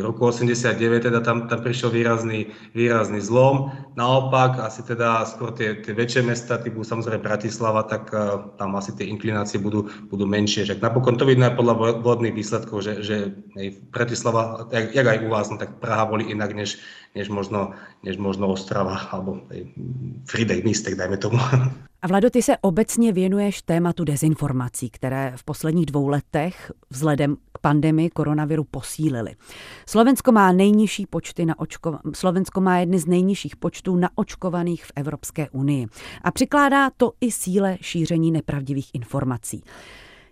roku 0.00 0.30
89 0.30 0.78
teda 1.06 1.20
tam, 1.20 1.48
tam 1.50 1.60
prišiel 1.60 1.90
výrazný, 1.90 2.50
výrazný 2.72 3.20
zlom. 3.20 3.74
Naopak, 3.98 4.62
asi 4.62 4.86
teda 4.86 5.26
skôr 5.26 5.50
tie, 5.52 5.82
tie 5.82 5.92
väčšie 5.92 6.22
mesta, 6.22 6.62
typu 6.62 6.86
samozrejme 6.86 7.20
Bratislava, 7.20 7.84
tak 7.84 8.08
uh, 8.14 8.54
tam 8.56 8.78
asi 8.78 8.94
tie 8.94 9.10
inklinácie 9.10 9.58
budú, 9.58 9.90
budú 10.08 10.24
menšie. 10.24 10.64
Však 10.64 10.80
napokon 10.80 11.18
to 11.18 11.26
vidno 11.26 11.50
aj 11.50 11.58
podľa 11.58 11.74
vodných 12.00 12.36
výsledkov, 12.36 12.86
že, 12.86 13.02
že 13.02 13.16
Bratislava, 13.90 14.70
jak, 14.70 14.94
jak 14.94 15.06
aj 15.06 15.18
u 15.26 15.28
vás, 15.28 15.46
no, 15.50 15.58
tak 15.58 15.82
Praha 15.82 16.06
boli 16.06 16.30
inak 16.30 16.54
než, 16.54 16.78
než, 17.18 17.28
možno, 17.28 17.74
než 18.06 18.16
možno 18.16 18.48
Ostrava 18.48 19.10
alebo 19.10 19.42
Fridej 20.30 20.62
Místek, 20.62 20.94
dajme 20.94 21.18
tomu. 21.18 21.42
A 22.02 22.06
Vlado, 22.06 22.30
ty 22.30 22.42
se 22.42 22.56
obecně 22.60 23.12
věnuješ 23.12 23.62
tématu 23.62 24.04
dezinformací, 24.04 24.90
které 24.90 25.32
v 25.36 25.44
posledních 25.44 25.86
dvou 25.86 26.08
letech 26.08 26.72
vzhledem 26.90 27.36
k 27.52 27.58
pandemii 27.58 28.10
koronaviru 28.10 28.64
posílily. 28.64 29.34
Slovensko 29.86 30.32
má 30.32 30.52
nejnižší 30.52 31.06
počty 31.06 31.46
na 31.46 31.58
očko... 31.58 31.98
Slovensko 32.14 32.60
má 32.60 32.78
jedny 32.78 32.98
z 32.98 33.06
nejnižších 33.06 33.56
počtů 33.56 33.96
naočkovaných 33.96 34.84
v 34.84 34.92
Evropské 34.96 35.50
unii 35.50 35.86
a 36.22 36.30
přikládá 36.30 36.90
to 36.96 37.12
i 37.20 37.32
síle 37.32 37.78
šíření 37.80 38.32
nepravdivých 38.32 38.90
informací. 38.94 39.62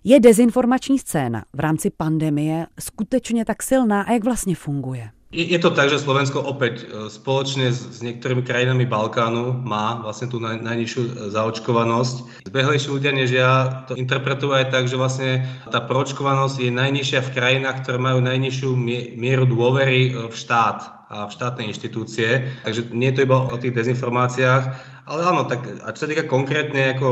Je 0.05 0.21
dezinformační 0.21 0.99
scéna 0.99 1.45
v 1.53 1.61
rámci 1.61 1.91
pandemie 1.91 2.67
skutečně 2.81 3.45
tak 3.45 3.63
silná 3.63 4.03
a 4.03 4.13
jak 4.13 4.25
vlastně 4.25 4.55
funguje? 4.55 5.11
Je, 5.29 5.61
to 5.61 5.69
tak, 5.69 5.93
že 5.93 6.01
Slovensko 6.01 6.41
opäť 6.41 6.89
e, 6.89 7.13
spoločne 7.13 7.69
s, 7.69 8.01
niektorými 8.01 8.41
krajinami 8.41 8.89
Balkánu 8.89 9.61
má 9.61 10.01
vlastne 10.01 10.33
tú 10.33 10.41
naj, 10.41 10.65
najnižšiu 10.65 11.03
e, 11.05 11.11
zaočkovanosť. 11.37 12.49
Zbehlejší 12.49 12.89
ľudia 12.89 13.13
než 13.13 13.37
ja 13.37 13.85
to 13.85 13.93
interpretujú 13.93 14.57
aj 14.57 14.73
tak, 14.73 14.89
že 14.89 14.97
vlastne 14.97 15.45
tá 15.69 15.85
proočkovanosť 15.85 16.65
je 16.65 16.73
najnižšia 16.73 17.21
v 17.29 17.35
krajinách, 17.37 17.85
ktoré 17.85 18.01
majú 18.01 18.25
najnižšiu 18.25 18.73
mieru 19.21 19.45
dôvery 19.45 20.17
e, 20.17 20.33
v 20.33 20.35
štát 20.35 20.97
a 21.13 21.29
v 21.29 21.35
štátne 21.37 21.69
inštitúcie. 21.69 22.49
Takže 22.65 22.89
nie 22.97 23.13
je 23.13 23.21
to 23.21 23.25
iba 23.29 23.37
o 23.53 23.57
tých 23.61 23.77
dezinformáciách, 23.77 24.65
ale 25.13 25.21
áno, 25.29 25.45
tak 25.45 25.61
a 25.85 25.93
čo 25.93 26.09
sa 26.09 26.09
týka 26.09 26.25
konkrétne 26.25 26.97
ako 26.97 27.09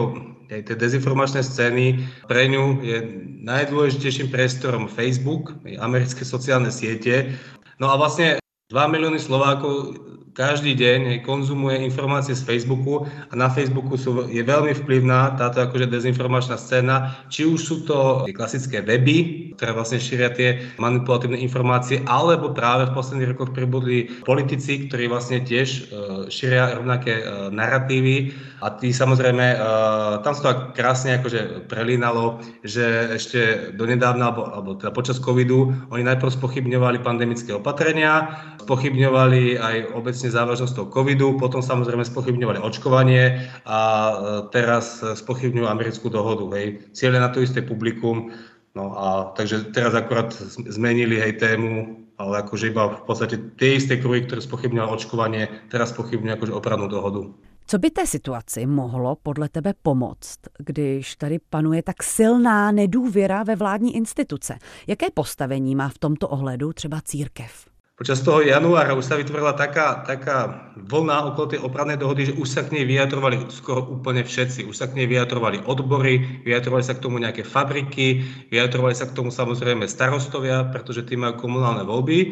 aj 0.46 0.62
tie 0.72 0.76
dezinformačné 0.78 1.42
scény, 1.42 2.06
pre 2.30 2.46
ňu 2.46 2.80
je 2.80 2.96
najdôležitejším 3.42 4.30
priestorom 4.30 4.86
Facebook, 4.86 5.58
americké 5.82 6.22
sociálne 6.22 6.70
siete, 6.70 7.34
No 7.76 7.92
a 7.92 8.00
vlastne 8.00 8.40
2 8.72 8.92
milióny 8.92 9.20
Slovákov 9.20 9.94
každý 10.36 10.76
deň 10.76 11.24
konzumuje 11.24 11.80
informácie 11.80 12.36
z 12.36 12.44
Facebooku 12.44 13.08
a 13.08 13.32
na 13.32 13.48
Facebooku 13.48 13.96
sú, 13.96 14.28
je 14.28 14.44
veľmi 14.44 14.76
vplyvná 14.84 15.40
táto 15.40 15.64
akože 15.64 15.88
dezinformačná 15.88 16.60
scéna. 16.60 17.16
Či 17.32 17.48
už 17.48 17.60
sú 17.64 17.76
to 17.88 18.28
klasické 18.36 18.84
weby, 18.84 19.50
ktoré 19.56 19.72
vlastne 19.72 19.96
šíria 19.96 20.28
tie 20.36 20.60
manipulatívne 20.76 21.40
informácie, 21.40 22.04
alebo 22.04 22.52
práve 22.52 22.92
v 22.92 22.94
posledných 22.94 23.32
rokoch 23.32 23.56
pribudli 23.56 24.12
politici, 24.28 24.84
ktorí 24.84 25.08
vlastne 25.08 25.40
tiež 25.40 25.68
uh, 25.68 25.82
šíria 26.28 26.76
rovnaké 26.76 27.24
uh, 27.24 27.48
narratívy 27.48 28.36
a 28.60 28.76
tí 28.76 28.92
samozrejme, 28.92 29.56
uh, 29.56 30.20
tam 30.20 30.36
sa 30.36 30.42
to 30.44 30.50
krásne 30.76 31.16
akože 31.16 31.64
prelínalo, 31.64 32.44
že 32.60 33.16
ešte 33.16 33.72
donedávna, 33.72 34.28
alebo, 34.28 34.42
alebo 34.52 34.70
teda 34.76 34.92
počas 34.92 35.16
covidu, 35.16 35.72
oni 35.88 36.04
najprv 36.04 36.28
spochybňovali 36.36 37.00
pandemické 37.00 37.56
opatrenia, 37.56 38.28
spochybňovali 38.60 39.56
aj 39.56 39.76
obecne 39.96 40.25
vlastne 40.30 40.70
toho 40.72 40.90
covidu, 40.90 41.38
potom 41.38 41.62
samozrejme 41.62 42.02
spochybňovali 42.02 42.58
očkovanie 42.62 43.50
a 43.66 43.78
e, 43.78 44.14
teraz 44.50 45.00
spochybňujú 45.02 45.66
americkú 45.66 46.10
dohodu. 46.10 46.46
Hej. 46.58 46.90
Cieľe 46.96 47.22
na 47.22 47.28
to 47.28 47.44
isté 47.44 47.62
publikum, 47.62 48.32
no 48.74 48.96
a 48.96 49.32
takže 49.36 49.70
teraz 49.70 49.94
akorát 49.94 50.34
zmenili 50.70 51.20
hej 51.20 51.38
tému, 51.38 52.02
ale 52.16 52.42
akože 52.42 52.72
iba 52.72 52.96
v 52.96 53.02
podstate 53.04 53.36
tie 53.60 53.76
isté 53.76 54.00
kruhy, 54.00 54.24
ktoré 54.24 54.40
spochybňovali 54.40 54.90
očkovanie, 54.90 55.42
teraz 55.68 55.92
spochybňujú 55.92 56.34
akože 56.34 56.56
opravnú 56.56 56.88
dohodu. 56.88 57.28
Co 57.68 57.78
by 57.78 57.90
té 57.90 58.06
situaci 58.06 58.66
mohlo 58.66 59.16
podle 59.22 59.48
tebe 59.48 59.74
pomoct, 59.82 60.38
když 60.58 61.16
tady 61.16 61.38
panuje 61.50 61.82
tak 61.82 62.02
silná 62.02 62.72
nedůvěra 62.72 63.42
ve 63.42 63.56
vládní 63.56 63.96
instituce? 63.96 64.58
Jaké 64.86 65.06
postavení 65.14 65.74
má 65.74 65.88
v 65.88 65.98
tomto 65.98 66.28
ohledu 66.28 66.72
třeba 66.72 67.00
církev? 67.00 67.75
Počas 67.96 68.20
toho 68.20 68.44
januára 68.44 68.92
už 68.92 69.08
sa 69.08 69.16
vytvorila 69.16 69.56
taká, 69.56 70.04
taká 70.04 70.68
vlna 70.76 71.32
okolo 71.32 71.56
tej 71.56 71.64
opravnej 71.64 71.96
dohody, 71.96 72.28
že 72.28 72.36
už 72.36 72.44
sa 72.44 72.60
k 72.60 72.76
nej 72.76 72.84
vyjadrovali 72.84 73.48
skoro 73.48 73.88
úplne 73.88 74.20
všetci. 74.20 74.68
Už 74.68 74.76
sa 74.76 74.84
k 74.84 75.00
nej 75.00 75.08
vyjadrovali 75.08 75.64
odbory, 75.64 76.44
vyjadrovali 76.44 76.84
sa 76.84 76.92
k 76.92 77.00
tomu 77.00 77.16
nejaké 77.24 77.40
fabriky, 77.40 78.20
vyjadrovali 78.52 78.92
sa 78.92 79.08
k 79.08 79.16
tomu 79.16 79.32
samozrejme 79.32 79.88
starostovia, 79.88 80.68
pretože 80.68 81.08
tí 81.08 81.16
majú 81.16 81.40
komunálne 81.40 81.88
voľby. 81.88 82.18
E, 82.20 82.28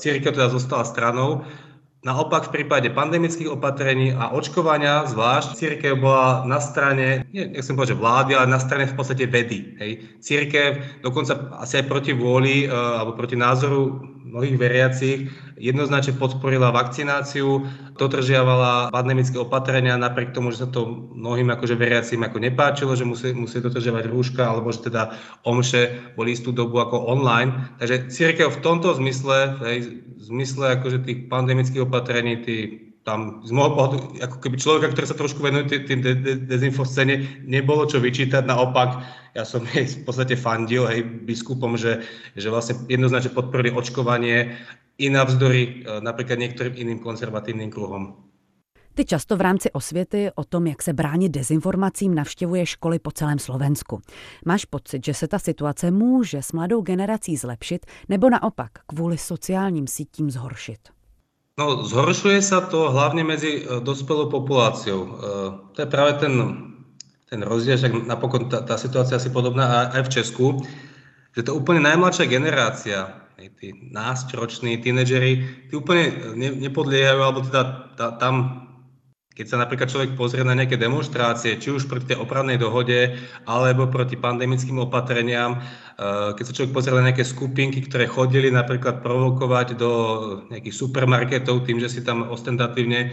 církev 0.00 0.32
teda 0.32 0.48
zostala 0.48 0.88
stranou. 0.88 1.44
Naopak 2.06 2.46
v 2.46 2.62
prípade 2.62 2.86
pandemických 2.94 3.50
opatrení 3.50 4.14
a 4.14 4.30
očkovania 4.30 5.10
zvlášť 5.10 5.58
církev 5.58 5.98
bola 5.98 6.46
na 6.46 6.62
strane, 6.62 7.26
nie, 7.34 7.50
nechcem 7.50 7.74
povedať, 7.74 7.98
že 7.98 8.02
vlády, 8.06 8.30
ale 8.38 8.46
na 8.46 8.62
strane 8.62 8.86
v 8.86 8.94
podstate 8.94 9.26
vedy. 9.26 9.74
Hej. 9.82 10.22
Církev 10.22 11.02
dokonca 11.02 11.50
asi 11.58 11.82
aj 11.82 11.90
proti 11.90 12.14
vôli 12.14 12.62
e, 12.62 12.66
alebo 12.70 13.18
proti 13.18 13.34
názoru 13.34 14.06
mnohých 14.22 14.54
veriacich 14.54 15.18
jednoznačne 15.56 16.20
podporila 16.20 16.68
vakcináciu, 16.68 17.64
dodržiavala 17.96 18.92
pandemické 18.92 19.40
opatrenia 19.40 19.96
napriek 19.96 20.36
tomu, 20.36 20.52
že 20.52 20.62
sa 20.64 20.68
to 20.68 21.08
mnohým 21.16 21.48
akože 21.48 21.74
veriacim 21.80 22.20
ako 22.20 22.38
nepáčilo, 22.44 22.92
že 22.92 23.08
musí, 23.08 23.32
musí 23.32 23.64
dodržiavať 23.64 24.04
rúška 24.12 24.44
alebo 24.44 24.68
že 24.68 24.92
teda 24.92 25.16
omše 25.48 26.12
boli 26.14 26.36
istú 26.36 26.52
dobu 26.52 26.76
ako 26.84 27.08
online. 27.08 27.72
Takže 27.80 28.12
církev 28.12 28.52
v 28.52 28.60
tomto 28.60 28.92
zmysle, 29.00 29.56
v 29.56 30.20
zmysle 30.20 30.76
akože 30.76 31.08
tých 31.08 31.18
pandemických 31.32 31.88
opatrení, 31.88 31.95
tí 32.04 32.86
tam 33.06 33.46
z 33.46 33.54
môjho 33.54 33.78
pohľadu, 33.78 33.96
ako 34.18 34.36
keby 34.42 34.56
človeka, 34.58 34.90
ktorý 34.90 35.06
sa 35.06 35.14
trošku 35.14 35.38
venuje 35.38 35.78
tým 35.86 36.02
de- 36.02 36.18
de- 36.18 36.42
dezinfoscéne, 36.42 37.46
nebolo 37.46 37.86
čo 37.86 38.02
vyčítať, 38.02 38.42
naopak 38.42 38.98
ja 39.38 39.46
som 39.46 39.62
jej 39.62 39.86
v 40.02 40.04
podstate 40.04 40.34
fandil 40.34 40.90
hej, 40.90 41.06
biskupom, 41.22 41.78
že, 41.78 42.02
že 42.34 42.50
vlastne 42.50 42.82
jednoznačne 42.90 43.30
podporili 43.30 43.70
očkovanie 43.70 44.58
i 44.98 45.06
navzdory 45.06 45.62
e, 45.62 45.70
napríklad 46.02 46.42
niektorým 46.42 46.74
iným 46.74 46.98
konzervatívnym 46.98 47.70
kruhom. 47.70 48.26
Ty 48.96 49.04
často 49.04 49.36
v 49.36 49.40
rámci 49.40 49.70
osvěty 49.70 50.30
o 50.34 50.44
tom, 50.44 50.66
jak 50.66 50.82
se 50.82 50.92
bránit 50.92 51.28
dezinformacím, 51.28 52.14
navštěvuje 52.14 52.66
školy 52.66 52.98
po 52.98 53.10
celém 53.10 53.38
Slovensku. 53.38 54.00
Máš 54.44 54.64
pocit, 54.64 55.04
že 55.04 55.14
se 55.14 55.28
ta 55.28 55.38
situace 55.38 55.90
může 55.90 56.42
s 56.42 56.52
mladou 56.52 56.80
generací 56.82 57.36
zlepšit 57.36 57.86
nebo 58.08 58.30
naopak 58.30 58.70
kvůli 58.86 59.18
sociálním 59.18 59.86
sítím 59.86 60.30
zhoršit? 60.30 60.95
No, 61.56 61.88
zhoršuje 61.88 62.44
sa 62.44 62.60
to 62.68 62.92
hlavne 62.92 63.24
medzi 63.24 63.64
e, 63.64 63.80
dospelou 63.80 64.28
populáciou. 64.28 65.00
E, 65.00 65.10
to 65.72 65.78
je 65.80 65.88
práve 65.88 66.20
ten, 66.20 66.34
ten 67.32 67.40
rozdiel, 67.40 67.80
že 67.80 67.88
napokon 67.88 68.52
tá, 68.52 68.60
tá 68.60 68.76
situácia 68.76 69.16
asi 69.16 69.32
podobná 69.32 69.88
aj 69.88 70.04
v 70.04 70.12
Česku, 70.20 70.46
že 71.32 71.48
to 71.48 71.56
úplne 71.56 71.80
najmladšia 71.80 72.28
generácia, 72.28 73.08
tí 73.56 73.72
náctiroční 73.92 74.84
tínedžeri, 74.84 75.32
tí 75.68 75.74
úplne 75.76 76.36
ne, 76.36 76.52
nepodliehajú, 76.68 77.20
alebo 77.20 77.40
teda 77.44 77.62
tá, 77.96 78.06
tam 78.20 78.65
keď 79.36 79.46
sa 79.52 79.60
napríklad 79.60 79.92
človek 79.92 80.10
pozrie 80.16 80.40
na 80.40 80.56
nejaké 80.56 80.80
demonstrácie, 80.80 81.60
či 81.60 81.68
už 81.68 81.84
proti 81.84 82.16
tej 82.16 82.24
opravnej 82.24 82.56
dohode, 82.56 83.20
alebo 83.44 83.84
proti 83.84 84.16
pandemickým 84.16 84.80
opatreniam, 84.80 85.60
eh, 85.60 86.32
keď 86.32 86.44
sa 86.48 86.54
človek 86.56 86.72
pozrie 86.72 86.96
na 86.96 87.12
nejaké 87.12 87.20
skupinky, 87.20 87.84
ktoré 87.84 88.08
chodili 88.08 88.48
napríklad 88.48 89.04
provokovať 89.04 89.76
do 89.76 89.92
nejakých 90.48 90.72
supermarketov 90.72 91.68
tým, 91.68 91.76
že 91.84 91.92
si 91.92 92.00
tam 92.00 92.32
ostentatívne 92.32 93.12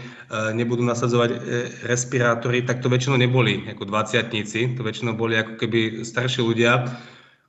nebudú 0.56 0.80
nasadzovať 0.80 1.30
eh, 1.36 1.38
respirátory, 1.84 2.64
tak 2.64 2.80
to 2.80 2.88
väčšinou 2.88 3.20
neboli 3.20 3.60
ako 3.68 3.84
dvaciatníci, 3.84 4.80
to 4.80 4.80
väčšinou 4.80 5.12
boli 5.12 5.36
ako 5.36 5.60
keby 5.60 6.08
starší 6.08 6.40
ľudia, 6.40 6.88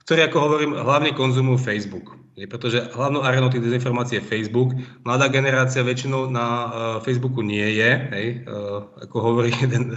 ktorí, 0.03 0.27
ako 0.27 0.37
hovorím, 0.37 0.71
hlavne 0.75 1.15
konzumujú 1.15 1.63
Facebook. 1.63 2.24
Pretože 2.35 2.91
hlavnou 2.91 3.23
arenou 3.23 3.47
tých 3.47 3.63
dezinformácií 3.63 4.19
je 4.19 4.27
Facebook. 4.27 4.75
Mladá 5.07 5.31
generácia 5.31 5.79
väčšinou 5.79 6.27
na 6.27 6.45
uh, 6.45 6.67
Facebooku 6.99 7.39
nie 7.39 7.79
je. 7.79 7.91
Hej? 8.11 8.27
Uh, 8.43 8.83
ako 9.07 9.15
hovorí 9.23 9.55
jeden 9.63 9.95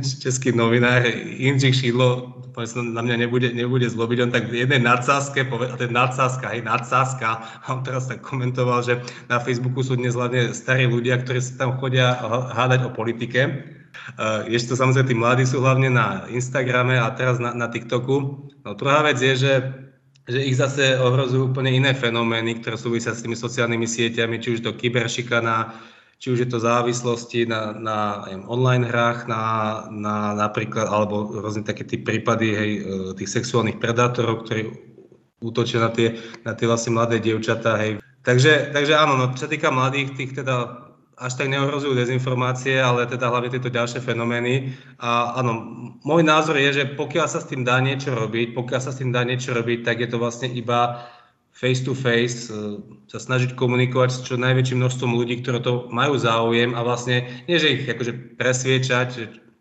český 0.00 0.56
novinár, 0.56 1.04
Jindřich 1.36 1.76
Šídlo, 1.76 2.32
na 2.64 3.04
mňa 3.04 3.16
nebude, 3.28 3.52
nebude 3.52 3.84
zlobiť, 3.84 4.18
on 4.24 4.32
tak 4.32 4.48
jednej 4.48 4.80
nadsázke, 4.80 5.44
a 5.44 5.76
ten 5.76 5.92
nadsázka, 5.92 6.56
hej, 6.56 6.64
nadsázka, 6.64 7.44
a 7.60 7.66
on 7.68 7.84
teraz 7.84 8.08
tak 8.08 8.24
komentoval, 8.24 8.80
že 8.80 8.96
na 9.28 9.36
Facebooku 9.36 9.84
sú 9.84 10.00
dnes 10.00 10.16
hlavne 10.16 10.56
starí 10.56 10.88
ľudia, 10.88 11.20
ktorí 11.20 11.44
sa 11.44 11.68
tam 11.68 11.76
chodia 11.76 12.16
hádať 12.56 12.88
o 12.88 12.90
politike. 12.96 13.76
Uh, 14.16 14.48
ešte 14.48 14.72
to 14.72 14.80
samozrejme 14.80 15.08
tí 15.12 15.16
mladí 15.16 15.44
sú 15.44 15.60
hlavne 15.60 15.92
na 15.92 16.24
Instagrame 16.32 16.96
a 16.96 17.12
teraz 17.12 17.36
na, 17.36 17.52
na 17.52 17.68
TikToku. 17.68 18.16
No 18.64 18.72
druhá 18.72 19.04
vec 19.04 19.20
je, 19.20 19.36
že 19.36 19.52
že 20.26 20.42
ich 20.42 20.58
zase 20.58 20.98
ohrozujú 20.98 21.54
úplne 21.54 21.70
iné 21.70 21.94
fenomény, 21.94 22.58
ktoré 22.58 22.74
súvisia 22.74 23.14
s 23.14 23.22
tými 23.22 23.38
sociálnymi 23.38 23.86
sieťami, 23.86 24.42
či 24.42 24.58
už 24.58 24.60
to 24.66 24.74
kyberšikana, 24.74 25.70
či 26.18 26.34
už 26.34 26.38
je 26.42 26.48
to 26.50 26.58
závislosti 26.58 27.46
na, 27.46 27.70
na 27.76 27.98
online 28.50 28.88
hrách, 28.88 29.30
na, 29.30 29.42
na 29.92 30.34
napríklad, 30.34 30.90
alebo 30.90 31.30
rôzne 31.30 31.62
také 31.62 31.86
tí 31.86 32.02
prípady 32.02 32.48
hej, 32.56 32.70
e, 32.72 32.80
tých 33.14 33.30
sexuálnych 33.30 33.78
predátorov, 33.78 34.42
ktorí 34.42 34.72
útočia 35.38 35.78
na 35.84 35.90
tie, 35.92 36.16
na 36.42 36.56
tie 36.56 36.66
vlastne 36.66 36.96
mladé 36.96 37.20
dievčatá. 37.20 37.78
Takže, 38.24 38.74
takže 38.74 38.94
áno, 38.96 39.14
no, 39.20 39.30
čo 39.36 39.46
sa 39.46 39.52
týka 39.52 39.70
mladých, 39.70 40.16
tých 40.16 40.32
teda 40.34 40.85
až 41.16 41.32
tak 41.32 41.48
neohrozujú 41.48 41.96
dezinformácie, 41.96 42.76
ale 42.76 43.08
teda 43.08 43.32
hlavne 43.32 43.48
tieto 43.48 43.72
ďalšie 43.72 44.04
fenomény. 44.04 44.76
A 45.00 45.40
áno, 45.40 45.64
môj 46.04 46.20
názor 46.20 46.60
je, 46.60 46.84
že 46.84 46.84
pokiaľ 46.92 47.26
sa 47.26 47.40
s 47.40 47.48
tým 47.48 47.64
dá 47.64 47.80
niečo 47.80 48.12
robiť, 48.12 48.52
pokiaľ 48.52 48.80
sa 48.84 48.92
s 48.92 49.00
tým 49.00 49.16
dá 49.16 49.24
niečo 49.24 49.56
robiť, 49.56 49.80
tak 49.80 50.04
je 50.04 50.08
to 50.12 50.20
vlastne 50.20 50.52
iba 50.52 51.08
face 51.56 51.80
to 51.80 51.96
face, 51.96 52.52
e, 52.52 52.84
sa 53.08 53.16
snažiť 53.16 53.56
komunikovať 53.56 54.10
s 54.12 54.18
čo 54.28 54.36
najväčším 54.36 54.76
množstvom 54.76 55.16
ľudí, 55.16 55.40
ktorí 55.40 55.64
to 55.64 55.88
majú 55.88 56.20
záujem 56.20 56.76
a 56.76 56.84
vlastne, 56.84 57.24
nie 57.48 57.56
že 57.56 57.80
ich 57.80 57.88
akože 57.88 58.36
presviečať, 58.36 59.08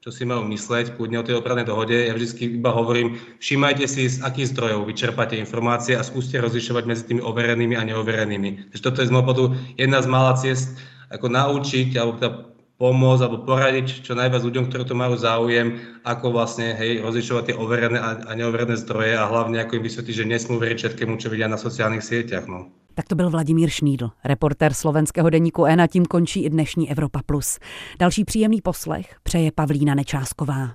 čo 0.04 0.10
si 0.14 0.28
majú 0.28 0.44
mysleť, 0.52 1.00
kľudne 1.00 1.24
o 1.24 1.26
tej 1.26 1.40
opravnej 1.40 1.66
dohode. 1.66 1.96
Ja 1.96 2.14
vždy 2.14 2.62
iba 2.62 2.70
hovorím, 2.70 3.18
všímajte 3.42 3.90
si, 3.90 4.12
z 4.12 4.22
akých 4.22 4.54
zdrojov 4.54 4.86
vyčerpáte 4.86 5.34
informácie 5.40 5.98
a 5.98 6.06
skúste 6.06 6.38
rozlišovať 6.38 6.84
medzi 6.86 7.04
tými 7.10 7.26
overenými 7.26 7.74
a 7.74 7.88
neoverenými. 7.88 8.70
Takže 8.70 8.84
toto 8.86 9.02
je 9.02 9.10
z 9.10 9.16
môjho 9.16 9.58
jedna 9.80 10.04
z 10.04 10.08
mála 10.12 10.38
ciest, 10.38 10.78
ako 11.16 11.28
naučiť 11.32 11.90
alebo 11.96 12.20
teda 12.20 12.32
pomôcť 12.76 13.22
alebo 13.24 13.48
poradiť 13.48 14.04
čo 14.04 14.14
najviac 14.20 14.44
ľuďom, 14.44 14.68
ktorí 14.68 14.84
to 14.84 15.00
majú 15.00 15.16
záujem, 15.16 15.80
ako 16.04 16.36
vlastne 16.36 16.76
hej, 16.76 17.00
rozlišovať 17.00 17.44
tie 17.52 17.56
overené 17.56 18.00
a, 18.00 18.20
a 18.28 18.32
neoverené 18.36 18.76
zdroje 18.76 19.16
a 19.16 19.24
hlavne 19.32 19.64
ako 19.64 19.80
im 19.80 19.84
vysvetliť, 19.88 20.16
že 20.16 20.28
nesmú 20.28 20.60
veriť 20.60 20.78
všetkému, 20.84 21.16
čo 21.16 21.32
vidia 21.32 21.48
na 21.48 21.56
sociálnych 21.56 22.04
sieťach. 22.04 22.52
No. 22.52 22.68
Tak 22.96 23.08
to 23.08 23.16
byl 23.16 23.30
Vladimír 23.30 23.70
Šnídl, 23.70 24.12
reportér 24.24 24.74
slovenského 24.74 25.30
deníku 25.30 25.66
N 25.66 25.82
a 25.82 25.88
tím 25.88 26.06
končí 26.06 26.44
i 26.44 26.50
dnešní 26.50 26.92
Evropa+. 26.92 27.20
Plus. 27.26 27.60
Další 28.00 28.26
příjemný 28.26 28.62
poslech 28.62 29.16
přeje 29.24 29.52
Pavlína 29.52 29.96
Nečásková. 29.96 30.72